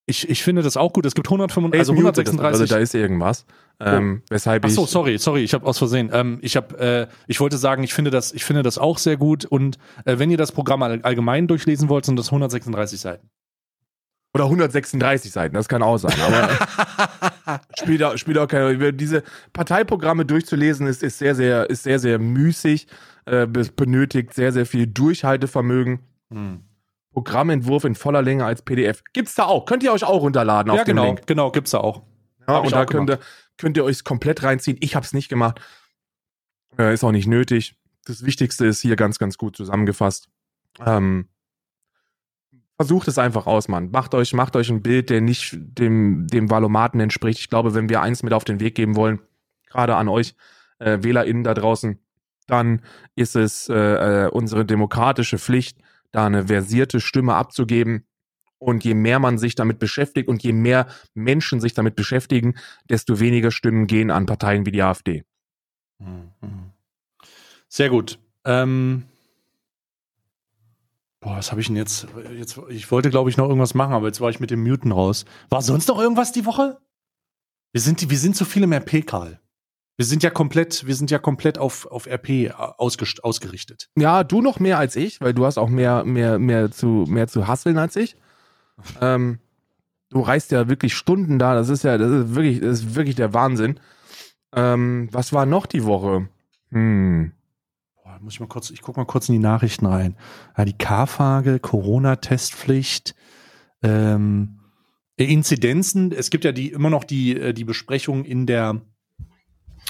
[0.09, 1.04] Ich, ich finde das auch gut.
[1.04, 2.61] Es gibt 135, also 136.
[2.61, 3.44] Also da ist irgendwas.
[3.80, 4.26] Ähm, oh.
[4.30, 6.11] Weshalb Ach so, sorry, sorry, ich habe aus Versehen.
[6.12, 9.16] Ähm, ich habe, äh, ich wollte sagen, ich finde das, ich finde das auch sehr
[9.16, 9.44] gut.
[9.44, 13.28] Und äh, wenn ihr das Programm all, allgemein durchlesen wollt, sind das 136 Seiten.
[14.32, 16.14] Oder 136 Seiten, das kann auch sein.
[16.20, 18.92] Aber spielt, auch, spielt auch keine Rolle.
[18.92, 22.86] Diese Parteiprogramme durchzulesen ist, ist sehr, sehr, ist sehr, sehr müßig.
[23.24, 25.98] Äh, benötigt sehr, sehr viel Durchhaltevermögen.
[26.30, 26.61] Hm.
[27.17, 29.03] Programmentwurf in voller Länge als PDF.
[29.14, 29.64] Gibt's da auch.
[29.64, 31.27] Könnt ihr euch auch runterladen auf ja, dem genau, Link.
[31.27, 32.03] Genau, gibt's da auch.
[32.47, 33.19] Ja, und da könnt ihr,
[33.57, 34.77] könnt ihr euch komplett reinziehen.
[34.81, 35.59] Ich habe es nicht gemacht.
[36.79, 37.75] Äh, ist auch nicht nötig.
[38.05, 40.29] Das Wichtigste ist hier ganz, ganz gut zusammengefasst.
[40.85, 41.29] Ähm,
[42.77, 43.91] versucht es einfach aus, Mann.
[43.91, 47.41] Macht euch, macht euch ein Bild, der nicht dem, dem Valomaten entspricht.
[47.41, 49.21] Ich glaube, wenn wir eins mit auf den Weg geben wollen,
[49.71, 50.35] gerade an euch
[50.81, 51.99] äh, WählerInnen da draußen,
[52.47, 52.83] dann
[53.14, 55.79] ist es äh, äh unsere demokratische Pflicht,
[56.12, 58.07] da eine versierte Stimme abzugeben.
[58.59, 62.54] Und je mehr man sich damit beschäftigt und je mehr Menschen sich damit beschäftigen,
[62.88, 65.24] desto weniger Stimmen gehen an Parteien wie die AfD.
[65.98, 66.72] Mhm.
[67.68, 68.18] Sehr gut.
[68.44, 69.04] Ähm,
[71.20, 72.07] boah, was habe ich denn jetzt?
[72.34, 72.59] jetzt?
[72.70, 75.26] Ich wollte, glaube ich, noch irgendwas machen, aber jetzt war ich mit dem Muten raus.
[75.50, 76.78] War sonst noch irgendwas die Woche?
[77.72, 79.38] Wir sind, wir sind zu viele mehr PK.
[79.97, 83.88] Wir sind ja komplett, wir sind ja komplett auf, auf RP äh, ausgerichtet.
[83.97, 87.28] Ja, du noch mehr als ich, weil du hast auch mehr, mehr, mehr zu, mehr
[87.28, 88.16] zu hasseln als ich.
[89.01, 89.38] ähm,
[90.11, 93.16] du reist ja wirklich Stunden da, das ist ja, das ist wirklich, das ist wirklich
[93.16, 93.80] der Wahnsinn.
[94.55, 96.28] Ähm, was war noch die Woche?
[96.70, 97.32] Hm.
[98.03, 100.16] Boah, muss ich mal kurz, ich guck mal kurz in die Nachrichten rein.
[100.59, 103.14] Ja, die K-Frage, Corona-Testpflicht,
[103.82, 104.61] ähm,
[105.16, 108.82] Inzidenzen, es gibt ja die immer noch die, äh, die Besprechung in der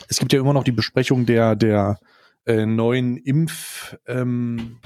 [0.08, 1.98] es gibt ja immer noch die Besprechung der, der
[2.46, 4.78] äh, neuen Impf, ähm,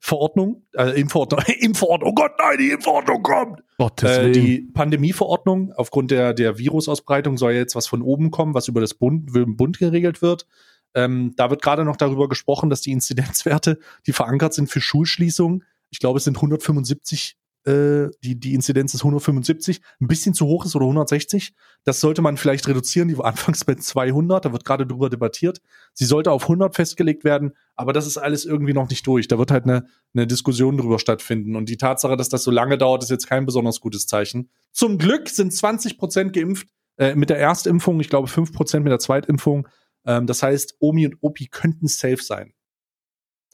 [0.00, 3.62] Verordnung, äh, Impfverordnung, Impfverordnung, oh Gott, nein, die Impfverordnung kommt.
[4.02, 8.80] Äh, die Pandemieverordnung, aufgrund der, der Virusausbreitung soll jetzt was von oben kommen, was über
[8.80, 10.46] das Bund, Bund geregelt wird.
[10.94, 15.64] Ähm, da wird gerade noch darüber gesprochen, dass die Inzidenzwerte, die verankert sind für Schulschließungen,
[15.90, 17.36] ich glaube, es sind 175
[17.66, 21.52] äh, die, die Inzidenz ist 175, ein bisschen zu hoch ist oder 160.
[21.84, 23.08] Das sollte man vielleicht reduzieren.
[23.08, 25.60] Die war anfangs bei 200, da wird gerade drüber debattiert.
[25.92, 29.26] Sie sollte auf 100 festgelegt werden, aber das ist alles irgendwie noch nicht durch.
[29.28, 31.56] Da wird halt eine, eine Diskussion drüber stattfinden.
[31.56, 34.50] Und die Tatsache, dass das so lange dauert, ist jetzt kein besonders gutes Zeichen.
[34.72, 38.92] Zum Glück sind 20 Prozent geimpft äh, mit der Erstimpfung, ich glaube 5 Prozent mit
[38.92, 39.66] der Zweitimpfung.
[40.04, 42.52] Ähm, das heißt, Omi und Opi könnten safe sein.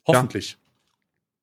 [0.06, 0.52] Hoffentlich.
[0.52, 0.58] Ja.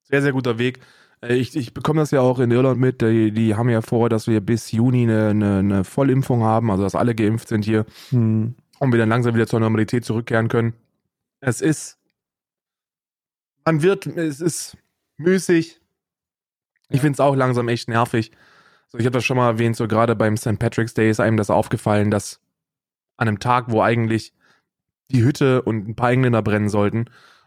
[0.04, 0.80] Sehr, sehr guter Weg.
[1.22, 3.02] Äh, ich, ich bekomme das ja auch in Irland mit.
[3.02, 6.84] Die, die haben ja vor, dass wir bis Juni eine, eine, eine Vollimpfung haben, also
[6.84, 8.56] dass alle geimpft sind hier hm.
[8.80, 10.74] und wir dann langsam wieder zur Normalität zurückkehren können.
[11.42, 11.98] Es ist,
[13.66, 14.78] man wird, es ist
[15.18, 15.80] müßig.
[16.90, 17.02] Ich ja.
[17.02, 18.32] finde es auch langsam echt nervig.
[18.88, 20.58] So, ich habe das schon mal erwähnt, so gerade beim St.
[20.58, 22.42] Patrick's Day ist einem das aufgefallen, dass
[23.18, 24.34] an einem Tag, wo eigentlich
[25.12, 27.06] die Hütte und ein paar Engländer brennen sollten,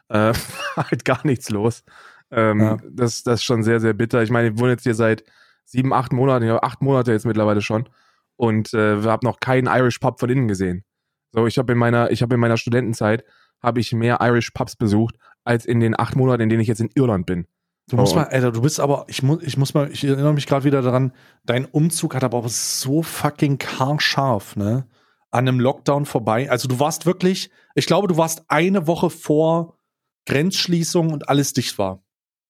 [0.08, 0.32] äh,
[0.76, 1.84] halt gar nichts los.
[2.33, 2.78] Ähm, ja.
[2.91, 4.22] das, das ist schon sehr, sehr bitter.
[4.22, 5.22] Ich meine, ich wohne jetzt hier seit
[5.64, 7.89] sieben, acht Monaten, ja, acht Monate jetzt mittlerweile schon.
[8.37, 10.85] Und äh, habe noch keinen Irish Pub von innen gesehen.
[11.30, 13.24] So, ich habe in meiner, ich habe in meiner Studentenzeit
[13.62, 16.80] habe ich mehr Irish Pubs besucht als in den acht Monaten, in denen ich jetzt
[16.80, 17.47] in Irland bin.
[17.89, 18.16] Du musst oh.
[18.16, 20.83] mal, Alter, du bist aber, ich muss, ich muss mal, ich erinnere mich gerade wieder
[20.83, 21.12] daran,
[21.45, 23.59] dein Umzug hat aber auch so fucking
[23.99, 24.87] scharf, ne?
[25.30, 26.51] An einem Lockdown vorbei.
[26.51, 29.78] Also du warst wirklich, ich glaube, du warst eine Woche vor
[30.26, 32.01] Grenzschließung und alles dicht war.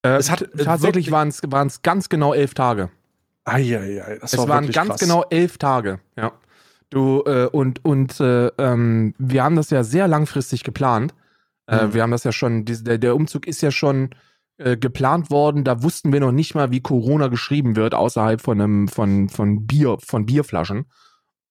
[0.02, 2.90] Äh, es hat tatsächlich waren es ganz genau elf Tage.
[3.44, 5.00] Eieiei, das es war waren ganz krass.
[5.00, 6.00] genau elf Tage.
[6.16, 6.32] Ja.
[6.90, 11.14] Du äh, und und äh, ähm, wir haben das ja sehr langfristig geplant.
[11.66, 11.94] Äh, mhm.
[11.94, 12.64] Wir haben das ja schon.
[12.64, 14.10] Die, der, der Umzug ist ja schon
[14.58, 15.64] äh, geplant worden.
[15.64, 19.66] Da wussten wir noch nicht mal, wie Corona geschrieben wird außerhalb von einem von von
[19.66, 20.84] Bier von Bierflaschen.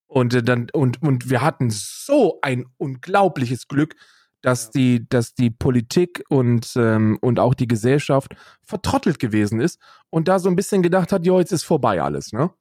[0.05, 3.95] Und äh, dann und und wir hatten so ein unglaubliches Glück,
[4.41, 9.79] dass die, dass die Politik und, ähm, und auch die Gesellschaft vertrottelt gewesen ist
[10.09, 12.51] und da so ein bisschen gedacht hat, jo, jetzt ist vorbei alles, ne?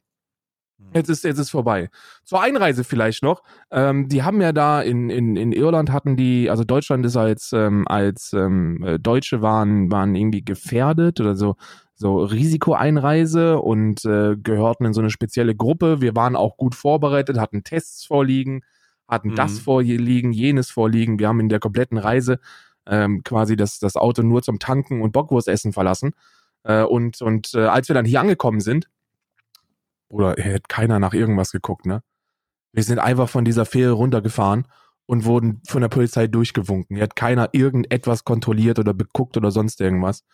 [0.78, 0.91] Mhm.
[0.95, 1.91] Jetzt ist, jetzt ist vorbei.
[2.24, 3.43] Zur Einreise vielleicht noch.
[3.70, 7.53] Ähm, die haben ja da in, in, in Irland hatten die, also Deutschland ist als,
[7.53, 11.57] ähm, als ähm, äh, Deutsche waren, waren irgendwie gefährdet oder so,
[11.95, 16.01] so Risikoeinreise und äh, gehörten in so eine spezielle Gruppe.
[16.01, 18.62] Wir waren auch gut vorbereitet, hatten Tests vorliegen
[19.11, 19.36] hatten mhm.
[19.36, 21.18] das vorliegen, jenes vorliegen.
[21.18, 22.38] Wir haben in der kompletten Reise
[22.86, 26.12] ähm, quasi das, das Auto nur zum Tanken und Bockwurstessen verlassen.
[26.62, 28.88] Äh, und und äh, als wir dann hier angekommen sind,
[30.08, 32.02] oder hätte keiner nach irgendwas geguckt, ne?
[32.72, 34.66] Wir sind einfach von dieser Fähre runtergefahren
[35.06, 36.96] und wurden von der Polizei durchgewunken.
[36.96, 40.24] Hier hat keiner irgendetwas kontrolliert oder beguckt oder sonst irgendwas.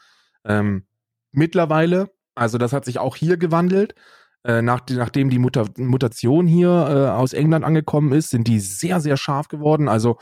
[0.44, 0.86] Ähm,
[1.32, 3.94] mittlerweile, also das hat sich auch hier gewandelt,
[4.46, 9.00] äh, nach, nachdem die Muta Mutation hier äh, aus England angekommen ist, sind die sehr,
[9.00, 9.88] sehr scharf geworden.
[9.88, 10.18] Also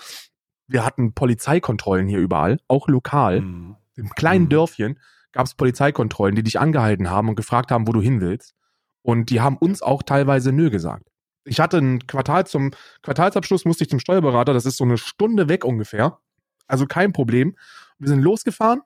[0.66, 3.43] wir hatten Polizeikontrollen hier überall, auch lokal.
[3.43, 3.77] Mhm.
[3.97, 4.49] Im kleinen mhm.
[4.49, 4.99] Dörfchen
[5.33, 8.55] gab es Polizeikontrollen, die dich angehalten haben und gefragt haben, wo du hin willst.
[9.03, 11.11] Und die haben uns auch teilweise nö gesagt.
[11.45, 12.70] Ich hatte ein Quartal zum
[13.03, 16.18] Quartalsabschluss, musste ich zum Steuerberater, das ist so eine Stunde weg ungefähr.
[16.66, 17.57] Also kein Problem.
[17.99, 18.81] Wir sind losgefahren,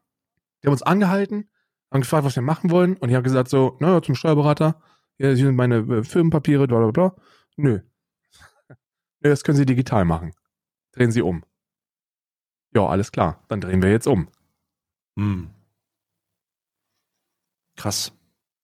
[0.63, 1.49] die haben uns angehalten,
[1.93, 2.97] haben gefragt, was wir machen wollen.
[2.97, 4.83] Und ich habe gesagt so, naja, zum Steuerberater,
[5.19, 7.17] ja, hier sind meine äh, Firmenpapiere, bla bla bla.
[7.57, 7.81] Nö.
[9.21, 10.33] Nö, das können Sie digital machen.
[10.93, 11.45] Drehen Sie um.
[12.75, 13.43] Ja, alles klar.
[13.49, 14.29] Dann drehen wir jetzt um.
[15.17, 15.51] Hm.
[17.77, 18.13] Krass.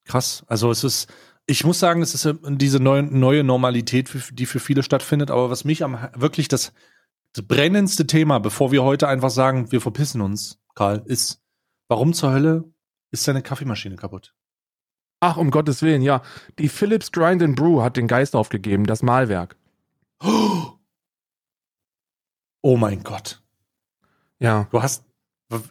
[0.05, 0.44] Krass.
[0.46, 1.12] Also es ist,
[1.46, 5.30] ich muss sagen, es ist diese neue, neue Normalität, die für viele stattfindet.
[5.30, 6.72] Aber was mich am wirklich das,
[7.32, 11.42] das brennendste Thema, bevor wir heute einfach sagen, wir verpissen uns, Karl, ist,
[11.88, 12.72] warum zur Hölle
[13.11, 14.34] ist deine Kaffeemaschine kaputt?
[15.27, 16.20] Ach, um Gottes Willen, ja.
[16.59, 19.57] Die Philips Grind and Brew hat den Geist aufgegeben, das Malwerk.
[22.66, 23.43] Oh mein Gott.
[24.39, 24.68] Ja.
[24.70, 25.05] Du hast,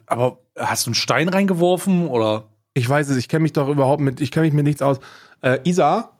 [0.06, 2.44] aber hast du einen Stein reingeworfen oder?
[2.72, 5.00] Ich weiß es, ich kenne mich doch überhaupt mit, ich kenne mich mit nichts aus.
[5.40, 6.12] Äh, Isa?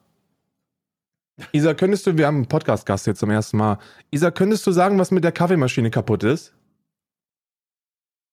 [1.52, 3.78] Isa, könntest du, wir haben einen Podcast-Gast jetzt zum ersten Mal.
[4.10, 6.52] Isa, könntest du sagen, was mit der Kaffeemaschine kaputt ist?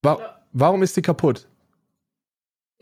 [0.02, 0.42] Wa ja.
[0.54, 1.48] Warum ist die kaputt?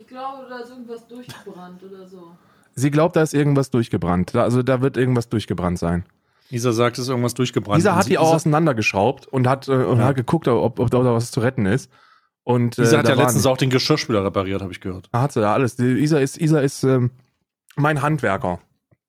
[0.00, 2.32] Ich glaube, da ist irgendwas durchgebrannt oder so.
[2.74, 4.34] Sie glaubt, da ist irgendwas durchgebrannt.
[4.34, 6.04] Also da wird irgendwas durchgebrannt sein.
[6.48, 7.80] Isa sagt, es ist irgendwas durchgebrannt.
[7.80, 10.06] Isa hat die auch auseinandergeschraubt und hat, äh, und ja.
[10.06, 11.90] hat geguckt, ob, ob, da was zu retten ist.
[12.44, 15.10] Und, äh, Isa hat ja letztens auch den Geschirrspüler repariert, habe ich gehört.
[15.12, 15.76] Da hat sie ja alles.
[15.76, 17.10] Die Isa ist, Isa ist ähm,
[17.76, 18.58] mein Handwerker.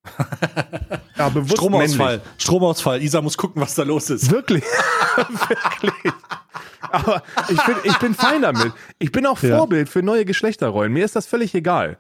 [1.18, 2.18] ja, bewusst Stromausfall.
[2.18, 2.34] Männlich.
[2.38, 3.02] Stromausfall.
[3.02, 4.32] Isa muss gucken, was da los ist.
[4.32, 4.64] Wirklich.
[5.16, 6.14] Wirklich.
[6.82, 8.74] Aber ich bin, ich bin fein damit.
[8.99, 9.91] Ich bin auch Vorbild ja.
[9.91, 10.91] für neue Geschlechterrollen.
[10.91, 11.97] Mir ist das völlig egal.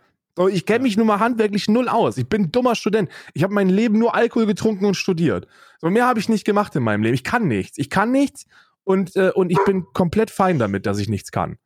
[0.49, 2.17] Ich kenne mich nun mal handwerklich null aus.
[2.17, 3.09] Ich bin ein dummer Student.
[3.33, 5.47] Ich habe mein Leben nur Alkohol getrunken und studiert.
[5.79, 7.13] So mehr habe ich nicht gemacht in meinem Leben.
[7.13, 7.77] Ich kann nichts.
[7.77, 8.45] Ich kann nichts
[8.83, 11.57] und, äh, und ich bin komplett fein damit, dass ich nichts kann.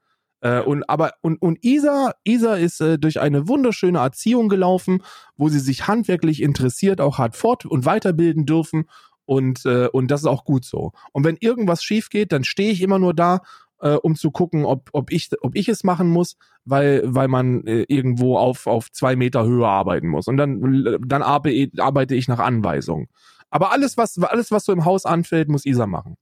[0.41, 5.03] Äh, und aber und, und Isa, Isa ist äh, durch eine wunderschöne Erziehung gelaufen,
[5.37, 8.85] wo sie sich handwerklich interessiert, auch hat fort- und weiterbilden dürfen
[9.25, 10.91] und, äh, und das ist auch gut so.
[11.11, 13.41] Und wenn irgendwas schief geht, dann stehe ich immer nur da,
[13.81, 17.65] äh, um zu gucken, ob, ob, ich, ob ich es machen muss, weil, weil man
[17.65, 20.27] äh, irgendwo auf, auf zwei Meter Höhe arbeiten muss.
[20.27, 23.07] Und dann, dann arbeite ich nach Anweisung.
[23.49, 26.17] Aber alles, was, alles, was so im Haus anfällt, muss Isa machen.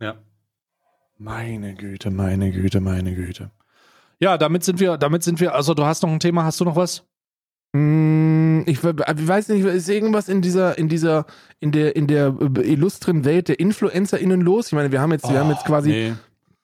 [0.00, 0.16] Ja.
[1.20, 3.50] Meine Güte, meine Güte, meine Güte.
[4.20, 6.64] Ja, damit sind wir, damit sind wir, also du hast noch ein Thema, hast du
[6.64, 7.04] noch was?
[7.76, 11.26] Hm, ich, ich, weiß nicht, ist irgendwas in dieser, in dieser,
[11.60, 14.68] in der, in der illustren Welt der InfluencerInnen los?
[14.68, 16.12] Ich meine, wir haben jetzt, oh, wir haben jetzt quasi nee.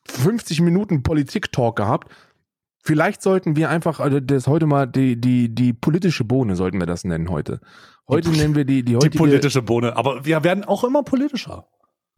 [0.09, 2.11] 50 Minuten Politik-Talk gehabt.
[2.83, 6.87] Vielleicht sollten wir einfach, also das heute mal die, die, die politische Bohne sollten wir
[6.87, 7.61] das nennen heute.
[8.09, 9.11] Heute die, nennen wir die, die heutige.
[9.11, 11.69] Die politische Bohne, aber wir werden auch immer politischer.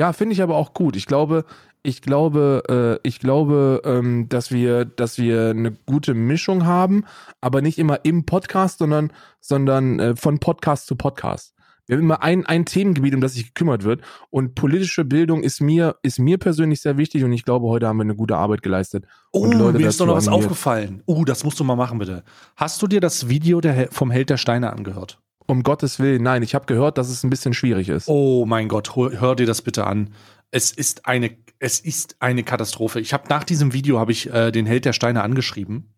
[0.01, 0.95] Ja, finde ich aber auch gut.
[0.95, 1.45] Ich glaube,
[1.83, 7.05] ich glaube, äh, ich glaube, ähm, dass wir, dass wir eine gute Mischung haben,
[7.41, 11.55] aber nicht immer im Podcast, sondern, sondern äh, von Podcast zu Podcast.
[11.89, 14.03] Wir haben immer ein, ein Themengebiet, um das sich gekümmert wird.
[14.29, 17.97] Und politische Bildung ist mir, ist mir persönlich sehr wichtig und ich glaube, heute haben
[17.97, 19.07] wir eine gute Arbeit geleistet.
[19.33, 21.03] Oh, Leute, mir ist doch noch was aufgefallen.
[21.07, 22.25] Oh, das musst du mal machen, bitte.
[22.57, 25.19] Hast du dir das Video der, vom Held der Steine angehört?
[25.47, 26.43] Um Gottes Willen, nein.
[26.43, 28.07] Ich habe gehört, dass es ein bisschen schwierig ist.
[28.07, 30.11] Oh mein Gott, hör, hör dir das bitte an.
[30.51, 33.01] Es ist eine, es ist eine Katastrophe.
[33.01, 35.95] Ich habe nach diesem Video habe ich äh, den Held der Steine angeschrieben.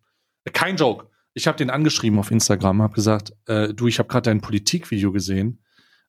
[0.53, 1.07] Kein Joke.
[1.33, 5.11] Ich habe den angeschrieben auf Instagram, habe gesagt, äh, du, ich habe gerade dein Politikvideo
[5.11, 5.63] gesehen.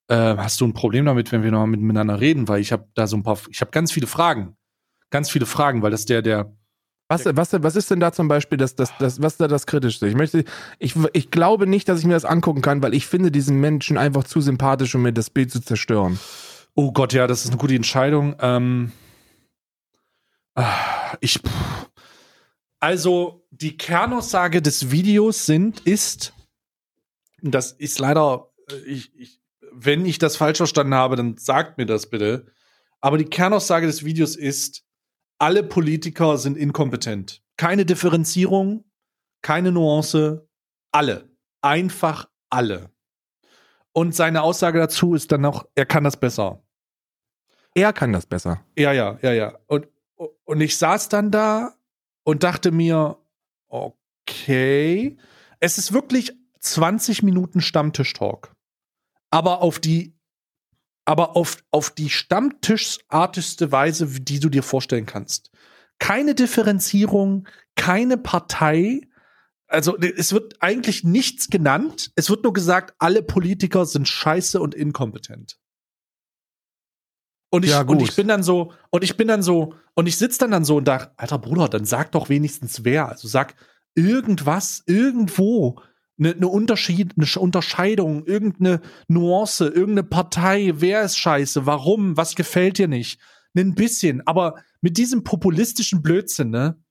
[0.09, 2.48] Äh, hast du ein Problem damit, wenn wir noch miteinander reden?
[2.48, 4.57] Weil ich habe da so ein paar, ich habe ganz viele Fragen,
[5.11, 6.57] ganz viele Fragen, weil das der der
[7.09, 9.66] was, was, was ist denn da zum Beispiel das, das, das, was ist da das
[9.66, 10.09] Kritischste?
[10.09, 10.44] Ich möchte,
[10.78, 13.98] ich, ich glaube nicht, dass ich mir das angucken kann, weil ich finde diesen Menschen
[13.98, 16.18] einfach zu sympathisch, um mir das Bild zu zerstören.
[16.74, 18.34] Oh Gott, ja, das ist eine gute Entscheidung.
[18.40, 18.92] Ähm,
[21.20, 21.40] ich,
[22.80, 26.32] also die Kernaussage des Videos sind, ist,
[27.40, 29.40] das ist leider, äh, ich, ich,
[29.72, 32.46] wenn ich das falsch verstanden habe, dann sagt mir das bitte.
[33.00, 34.84] Aber die Kernaussage des Videos ist,
[35.38, 37.42] alle Politiker sind inkompetent.
[37.57, 38.84] Keine Differenzierung,
[39.42, 40.48] keine Nuance,
[40.92, 41.30] alle.
[41.62, 42.90] Einfach alle.
[43.92, 46.62] Und seine Aussage dazu ist dann noch, er kann das besser.
[47.74, 48.64] Er kann das besser.
[48.76, 49.59] Ja, ja, ja, ja.
[49.66, 49.88] Und,
[50.45, 51.75] und ich saß dann da
[52.25, 53.18] und dachte mir,
[53.68, 55.16] okay.
[55.61, 58.55] Es ist wirklich 20 Minuten Stammtisch-Talk.
[59.31, 60.14] Aber auf die,
[61.05, 65.51] aber auf, auf die Stammtischartigste Weise, die du dir vorstellen kannst.
[65.99, 69.03] Keine Differenzierung, keine Partei.
[69.66, 72.12] Also es wird eigentlich nichts genannt.
[72.16, 75.59] Es wird nur gesagt, alle Politiker sind scheiße und inkompetent.
[77.53, 80.16] Und ich, Ja, und ich bin dann so, und ich bin dann so, und ich
[80.16, 83.11] sitze dann dann so und dachte, alter Bruder, dann sag doch wenigstens wer.
[83.11, 83.55] Also sag
[83.94, 85.78] irgendwas, irgendwo,
[86.18, 92.78] eine ne Unterschied, eine Unterscheidung, irgendeine Nuance, irgendeine Partei, wer ist scheiße, warum, was gefällt
[92.78, 93.20] dir nicht.
[93.55, 96.82] Ein bisschen, aber mit diesem populistischen Blödsinn, ne?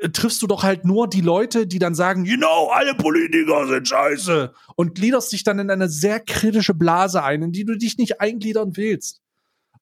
[0.00, 3.66] äh, triffst du doch halt nur die Leute, die dann sagen, you know, alle Politiker
[3.66, 7.78] sind scheiße und gliederst dich dann in eine sehr kritische Blase ein, in die du
[7.78, 9.23] dich nicht eingliedern willst.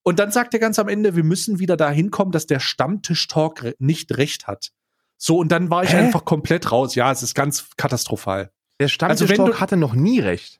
[0.04, 3.74] Und dann sagt er ganz am Ende, wir müssen wieder dahin kommen, dass der Stammtisch-Talk
[3.78, 4.72] nicht recht hat.
[5.16, 5.98] So, und dann war ich Hä?
[5.98, 6.94] einfach komplett raus.
[6.96, 8.50] Ja, es ist ganz katastrophal.
[8.80, 10.58] Der Also wenn Stammtisch du- hatte noch nie recht.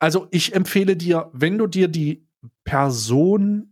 [0.00, 2.26] Also ich empfehle dir, wenn du dir die
[2.64, 3.68] Person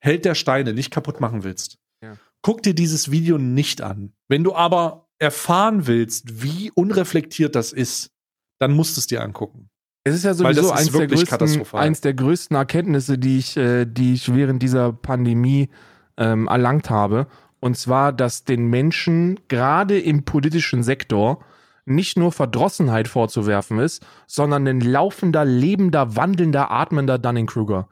[0.00, 2.16] Held der Steine nicht kaputt machen willst, Ja.
[2.42, 4.12] guck dir dieses Video nicht an.
[4.28, 8.10] Wenn du aber erfahren willst, wie unreflektiert das ist,
[8.58, 9.70] dann musst du es dir angucken.
[10.04, 13.84] Es ist ja sowieso ist eins der, größten, eins der größten Erkenntnisse, die ich, äh,
[13.84, 15.68] die ich während dieser Pandemie
[16.16, 17.26] ähm, erlangt habe.
[17.60, 21.44] Und zwar, dass den Menschen gerade im politischen Sektor
[21.84, 27.88] nicht nur Verdrossenheit vorzuwerfen ist, sondern ein laufender, lebender, wandelnder, atmender Dunning-Kruger.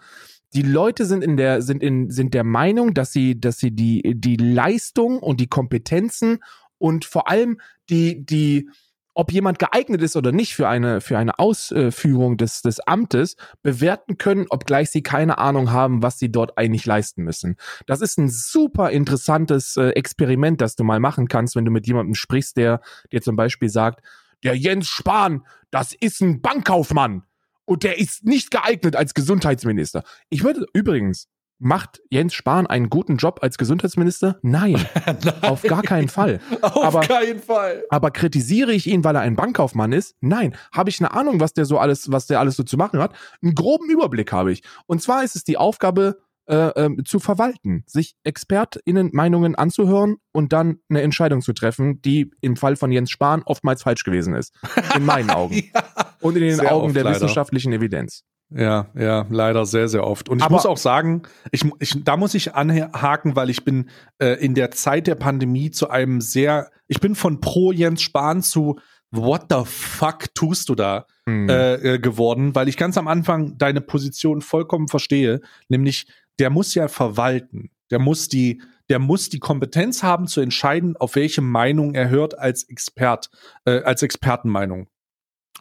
[0.54, 4.02] Die Leute sind in der, sind in, sind der Meinung, dass sie, dass sie die,
[4.14, 6.38] die Leistung und die Kompetenzen
[6.78, 8.68] und vor allem die, die,
[9.17, 14.19] ob jemand geeignet ist oder nicht für eine, für eine Ausführung des, des Amtes, bewerten
[14.19, 17.57] können, obgleich sie keine Ahnung haben, was sie dort eigentlich leisten müssen.
[17.87, 21.87] Das ist ein super interessantes äh, Experiment, das du mal machen kannst, wenn du mit
[21.87, 24.05] jemandem sprichst, der dir zum Beispiel sagt,
[24.45, 27.23] der Jens Spahn, das ist ein Bankkaufmann
[27.64, 30.05] und der ist nicht geeignet als Gesundheitsminister.
[30.29, 31.27] Ich würde übrigens,
[31.59, 34.38] macht Jens Spahn einen guten Job als Gesundheitsminister?
[34.42, 34.76] Nein,
[35.42, 36.40] auf gar keinen Fall.
[36.62, 37.84] Auf Aber- keinen Fall.
[37.90, 40.14] Aber kritisiere ich ihn, weil er ein Bankkaufmann ist?
[40.20, 40.54] Nein.
[40.72, 43.14] Habe ich eine Ahnung, was der so alles, was der alles so zu machen hat?
[43.42, 44.62] Einen groben Überblick habe ich.
[44.86, 50.52] Und zwar ist es die Aufgabe, äh, ähm, zu verwalten, sich ExpertInnen Meinungen anzuhören und
[50.52, 54.54] dann eine Entscheidung zu treffen, die im Fall von Jens Spahn oftmals falsch gewesen ist.
[54.94, 55.54] In meinen Augen.
[55.74, 55.82] Ja.
[56.20, 57.16] Und in den Sehr Augen oft der leider.
[57.16, 58.22] wissenschaftlichen Evidenz.
[58.49, 60.28] Ja, ja, leider sehr, sehr oft.
[60.28, 63.88] Und ich Aber- muss auch sagen, ich, ich, da muss ich anhaken, weil ich bin
[64.18, 68.42] äh, in der Zeit der Pandemie zu einem sehr, ich bin von pro Jens Spahn
[68.42, 68.78] zu
[69.12, 71.49] What the fuck tust du da Hm.
[71.49, 76.07] äh, äh, geworden, weil ich ganz am Anfang deine Position vollkommen verstehe, nämlich
[76.38, 81.16] der muss ja verwalten, der muss die, der muss die Kompetenz haben zu entscheiden, auf
[81.16, 83.30] welche Meinung er hört als Expert,
[83.64, 84.86] äh, als Expertenmeinung.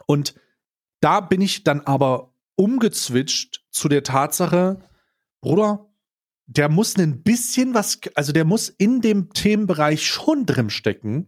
[0.06, 0.36] Und
[1.02, 4.80] da bin ich dann aber umgezwitscht zu der Tatsache,
[5.42, 5.90] Bruder,
[6.48, 11.28] der muss ein bisschen was, also der muss in dem Themenbereich schon drin stecken.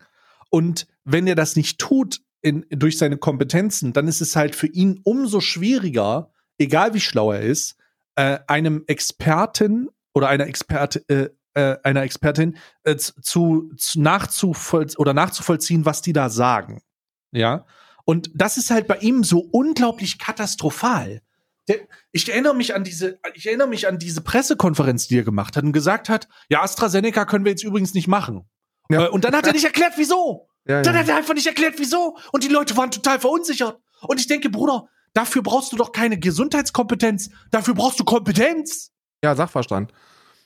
[0.50, 4.68] Und wenn er das nicht tut in, durch seine Kompetenzen, dann ist es halt für
[4.68, 7.78] ihn umso schwieriger, egal wie schlau er ist,
[8.16, 15.14] äh, einem Experten oder einer Experte, äh, äh, einer Expertin äh, zu, zu nachzuvoll oder
[15.14, 16.82] nachzuvollziehen, was die da sagen.
[17.32, 17.66] Ja.
[18.10, 21.22] Und das ist halt bei ihm so unglaublich katastrophal.
[22.14, 25.66] Ich erinnere mich an diese, ich erinnere mich an diese Pressekonferenz, die er gemacht hat
[25.66, 28.48] und gesagt hat, ja, AstraZeneca können wir jetzt übrigens nicht machen.
[28.90, 29.08] Ja.
[29.08, 30.48] Äh, Und dann hat er nicht erklärt, wieso.
[30.66, 31.02] Ja, Dann ja.
[31.02, 32.18] hat er einfach nicht erklärt, wieso.
[32.32, 33.78] Und die Leute waren total verunsichert.
[34.08, 37.30] Und ich denke, Bruder, dafür brauchst du doch keine Gesundheitskompetenz.
[37.52, 38.94] Dafür brauchst du Kompetenz.
[39.22, 39.92] ja, Sachverstand.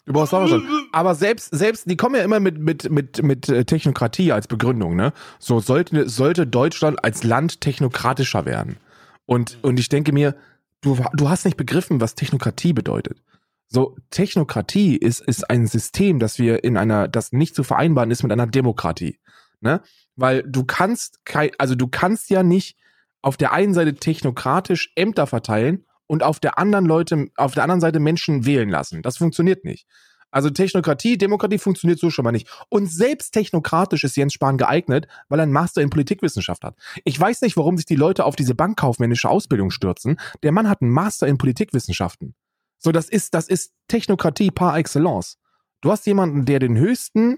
[0.06, 0.66] Du brauchst Sachverstand.
[0.92, 4.96] Aber selbst, selbst, die kommen ja immer mit, mit, mit, mit äh, Technokratie als Begründung,
[4.96, 5.14] ne?
[5.40, 8.78] So sollte, sollte Deutschland als Land technokratischer werden.
[9.26, 10.36] Und, und ich denke mir,
[10.82, 13.22] du, du hast nicht begriffen, was Technokratie bedeutet.
[13.68, 18.24] So, Technokratie ist, ist ein System, das wir in einer, das nicht zu vereinbaren ist
[18.24, 19.20] mit einer Demokratie.
[19.62, 19.82] Ne?
[20.16, 21.22] Weil du kannst
[21.58, 22.78] also du kannst ja nicht
[23.22, 27.80] auf der einen Seite technokratisch Ämter verteilen und auf der anderen Leute, auf der anderen
[27.80, 29.02] Seite Menschen wählen lassen.
[29.02, 29.88] Das funktioniert nicht.
[30.30, 32.50] Also Technokratie, Demokratie funktioniert so schon mal nicht.
[32.68, 36.76] Und selbst technokratisch ist Jens Spahn geeignet, weil er einen Master in Politikwissenschaft hat.
[37.06, 40.20] Ich weiß nicht, warum sich die Leute auf diese bankkaufmännische Ausbildung stürzen.
[40.44, 42.36] Der Mann hat einen Master in Politikwissenschaften.
[42.78, 45.38] So, das ist, das ist Technokratie par excellence.
[45.80, 47.38] Du hast jemanden, der den höchsten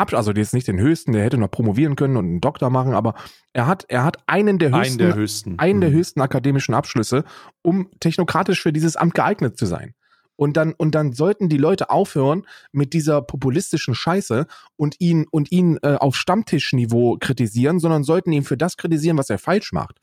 [0.00, 2.94] Ab also jetzt nicht den höchsten, der hätte noch promovieren können und einen Doktor machen,
[2.94, 3.14] aber
[3.52, 5.58] er hat, er hat einen der höchsten, Einen der höchsten.
[5.58, 5.94] einen der Mhm.
[5.94, 7.24] höchsten akademischen Abschlüsse,
[7.62, 9.94] um technokratisch für dieses Amt geeignet zu sein.
[10.36, 14.46] Und dann, und dann sollten die Leute aufhören mit dieser populistischen Scheiße
[14.76, 19.28] und ihn, und ihn äh, auf Stammtischniveau kritisieren, sondern sollten ihn für das kritisieren, was
[19.28, 19.98] er falsch macht.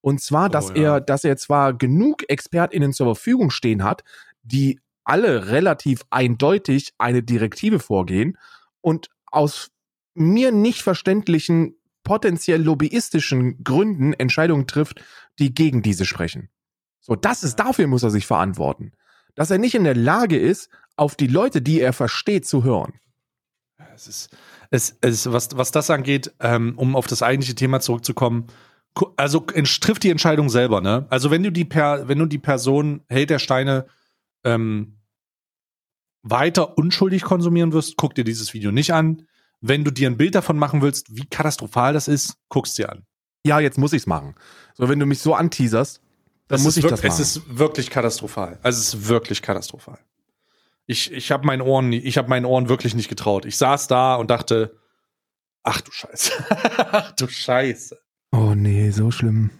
[0.00, 0.82] Und zwar, dass Oh, ja.
[0.94, 4.02] er, dass er zwar genug ExpertInnen zur Verfügung stehen hat,
[4.42, 8.38] die alle relativ eindeutig eine Direktive vorgehen
[8.80, 9.70] und aus
[10.14, 11.74] mir nicht verständlichen,
[12.04, 15.02] potenziell lobbyistischen Gründen Entscheidungen trifft,
[15.38, 16.48] die gegen diese sprechen.
[17.00, 18.92] So, das ist, dafür muss er sich verantworten.
[19.34, 22.94] Dass er nicht in der Lage ist, auf die Leute, die er versteht, zu hören.
[23.94, 24.36] Es ist,
[24.70, 28.46] es, es, was, was das angeht, ähm, um auf das eigentliche Thema zurückzukommen,
[29.16, 31.06] also trifft die Entscheidung selber, ne?
[31.08, 33.86] Also wenn du die per, wenn du die Person Held der Steine
[34.44, 34.98] ähm,
[36.22, 39.26] weiter unschuldig konsumieren wirst, guck dir dieses Video nicht an.
[39.60, 43.06] Wenn du dir ein Bild davon machen willst, wie katastrophal das ist, guck's dir an.
[43.44, 44.34] Ja, jetzt muss ich's machen.
[44.74, 46.00] So, wenn du mich so anteaserst,
[46.48, 47.06] dann Es muss ich das machen.
[47.06, 48.58] Es ist wirklich katastrophal.
[48.62, 49.98] Also es ist wirklich katastrophal.
[50.86, 53.44] Ich, ich habe meinen Ohren, ich habe meinen Ohren wirklich nicht getraut.
[53.44, 54.76] Ich saß da und dachte,
[55.62, 56.32] ach du Scheiße,
[56.92, 57.98] ach du Scheiße.
[58.32, 59.50] oh nee, so schlimm.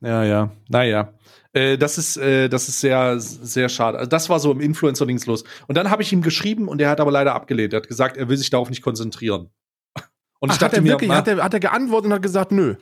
[0.00, 1.12] Ja, ja, naja.
[1.52, 3.98] Äh, das ist, äh, das ist sehr, sehr schade.
[3.98, 5.44] Also das war so im Influencer-Dings los.
[5.66, 7.72] Und dann habe ich ihm geschrieben und er hat aber leider abgelehnt.
[7.72, 9.48] Er hat gesagt, er will sich darauf nicht konzentrieren.
[10.38, 12.12] Und ich Ach, hat dachte er mir, wirklich, ma- hat er, hat er geantwortet und
[12.14, 12.74] hat gesagt, nö.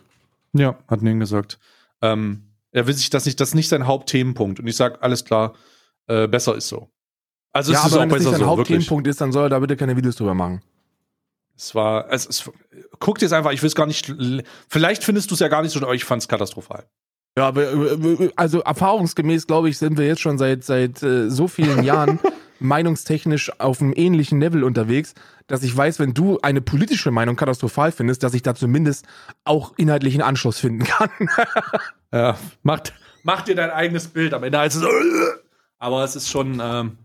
[0.55, 1.61] ja, hat mir gesagt.
[2.03, 4.59] Ähm, er will sich das nicht, das ist nicht sein Hauptthemenpunkt.
[4.59, 5.55] Und ich sag, alles klar,
[6.09, 6.91] äh, besser ist so.
[7.53, 8.47] Also ja, es ist aber auch wenn das nicht sein so.
[8.47, 10.62] Hauptthemenpunkt ist, dann soll er da bitte keine Videos drüber machen.
[11.57, 12.51] Es war, es, es,
[12.99, 14.12] guck dir es einfach, ich will es gar nicht,
[14.69, 16.89] vielleicht findest du es ja gar nicht so, aber ich fand es katastrophal.
[17.37, 21.49] Ja, aber äh, also erfahrungsgemäß, glaube ich, sind wir jetzt schon seit, seit äh, so
[21.49, 22.20] vielen Jahren
[22.61, 25.14] meinungstechnisch auf einem ähnlichen Level unterwegs,
[25.49, 29.07] dass ich weiß, wenn du eine politische Meinung katastrophal findest, dass ich da zumindest
[29.45, 31.11] auch inhaltlichen Anschluss finden kann.
[32.12, 32.78] Ja, mach,
[33.24, 34.35] mach dir dein eigenes Bild.
[34.35, 34.87] Am Ende heißt es, äh,
[35.80, 36.99] aber es ist schon, ähm,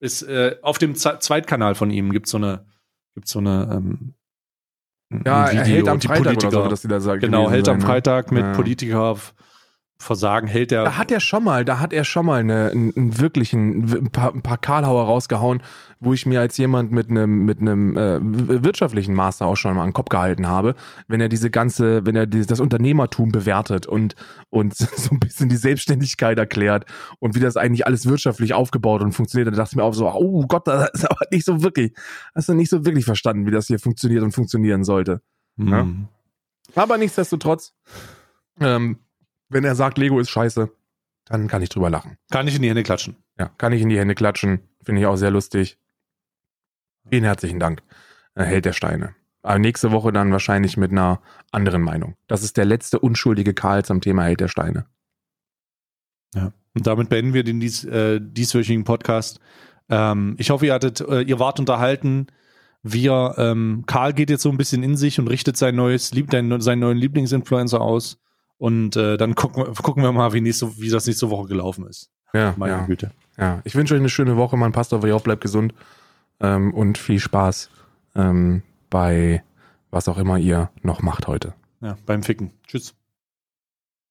[0.00, 2.66] ist, äh, auf dem Ze Zweitkanal von ihm gibt so eine,
[3.14, 4.14] gibt so eine, ähm,
[5.24, 7.20] Ja, er hält am Freitag oder Politiker- so, dass die da sagen.
[7.20, 7.84] Genau, hält am ne?
[7.86, 8.52] Freitag mit Ja.
[8.54, 9.16] Politiker
[9.98, 10.84] Versagen, hält der.
[10.84, 14.10] Da hat er schon mal, da hat er schon mal eine, einen, einen wirklichen, ein
[14.10, 15.62] paar, ein paar Karlhauer rausgehauen,
[16.00, 18.18] wo ich mir als jemand mit einem, mit einem äh,
[18.62, 20.74] wirtschaftlichen Master auch schon mal an den Kopf gehalten habe,
[21.08, 24.14] wenn er diese ganze, wenn er das Unternehmertum bewertet und,
[24.50, 26.84] und so ein bisschen die Selbstständigkeit erklärt
[27.18, 30.06] und wie das eigentlich alles wirtschaftlich aufgebaut und funktioniert, dann dachte ich mir auch so,
[30.12, 31.94] oh Gott, das ist aber nicht so wirklich,
[32.34, 35.22] hast du nicht so wirklich verstanden, wie das hier funktioniert und funktionieren sollte.
[35.56, 36.08] Mhm.
[36.74, 37.72] Aber nichtsdestotrotz,
[38.60, 38.98] ähm,
[39.48, 40.70] wenn er sagt, Lego ist scheiße,
[41.26, 42.18] dann kann ich drüber lachen.
[42.30, 43.16] Kann ich in die Hände klatschen.
[43.38, 44.60] Ja, kann ich in die Hände klatschen.
[44.82, 45.78] Finde ich auch sehr lustig.
[47.08, 47.82] Vielen herzlichen Dank,
[48.34, 49.14] äh, Held der Steine.
[49.42, 51.20] Aber nächste Woche dann wahrscheinlich mit einer
[51.52, 52.16] anderen Meinung.
[52.26, 54.86] Das ist der letzte unschuldige Karl zum Thema Held der Steine.
[56.34, 56.52] Ja.
[56.74, 59.40] Und damit beenden wir den dies, äh, dieswöchigen Podcast.
[59.88, 62.26] Ähm, ich hoffe, ihr hattet, äh, ihr wart unterhalten.
[62.82, 66.30] Wir, ähm, Karl geht jetzt so ein bisschen in sich und richtet sein neues, Lieb,
[66.30, 68.18] seinen, seinen neuen Lieblingsinfluencer aus.
[68.58, 71.86] Und äh, dann gucken, wir- gucken wir mal, wie, nächste, wie das nächste Woche gelaufen
[71.86, 72.10] ist.
[72.32, 73.10] Ja, Meine ja, Güte.
[73.38, 73.60] ja.
[73.64, 75.74] Ich wünsche euch eine schöne Woche, man passt auf euch auf, bleibt gesund
[76.40, 77.70] ähm, und viel Spaß
[78.14, 79.42] ähm, bei
[79.90, 81.54] was auch immer ihr noch macht heute.
[81.80, 82.50] Ja, beim Ficken.
[82.66, 82.94] Tschüss.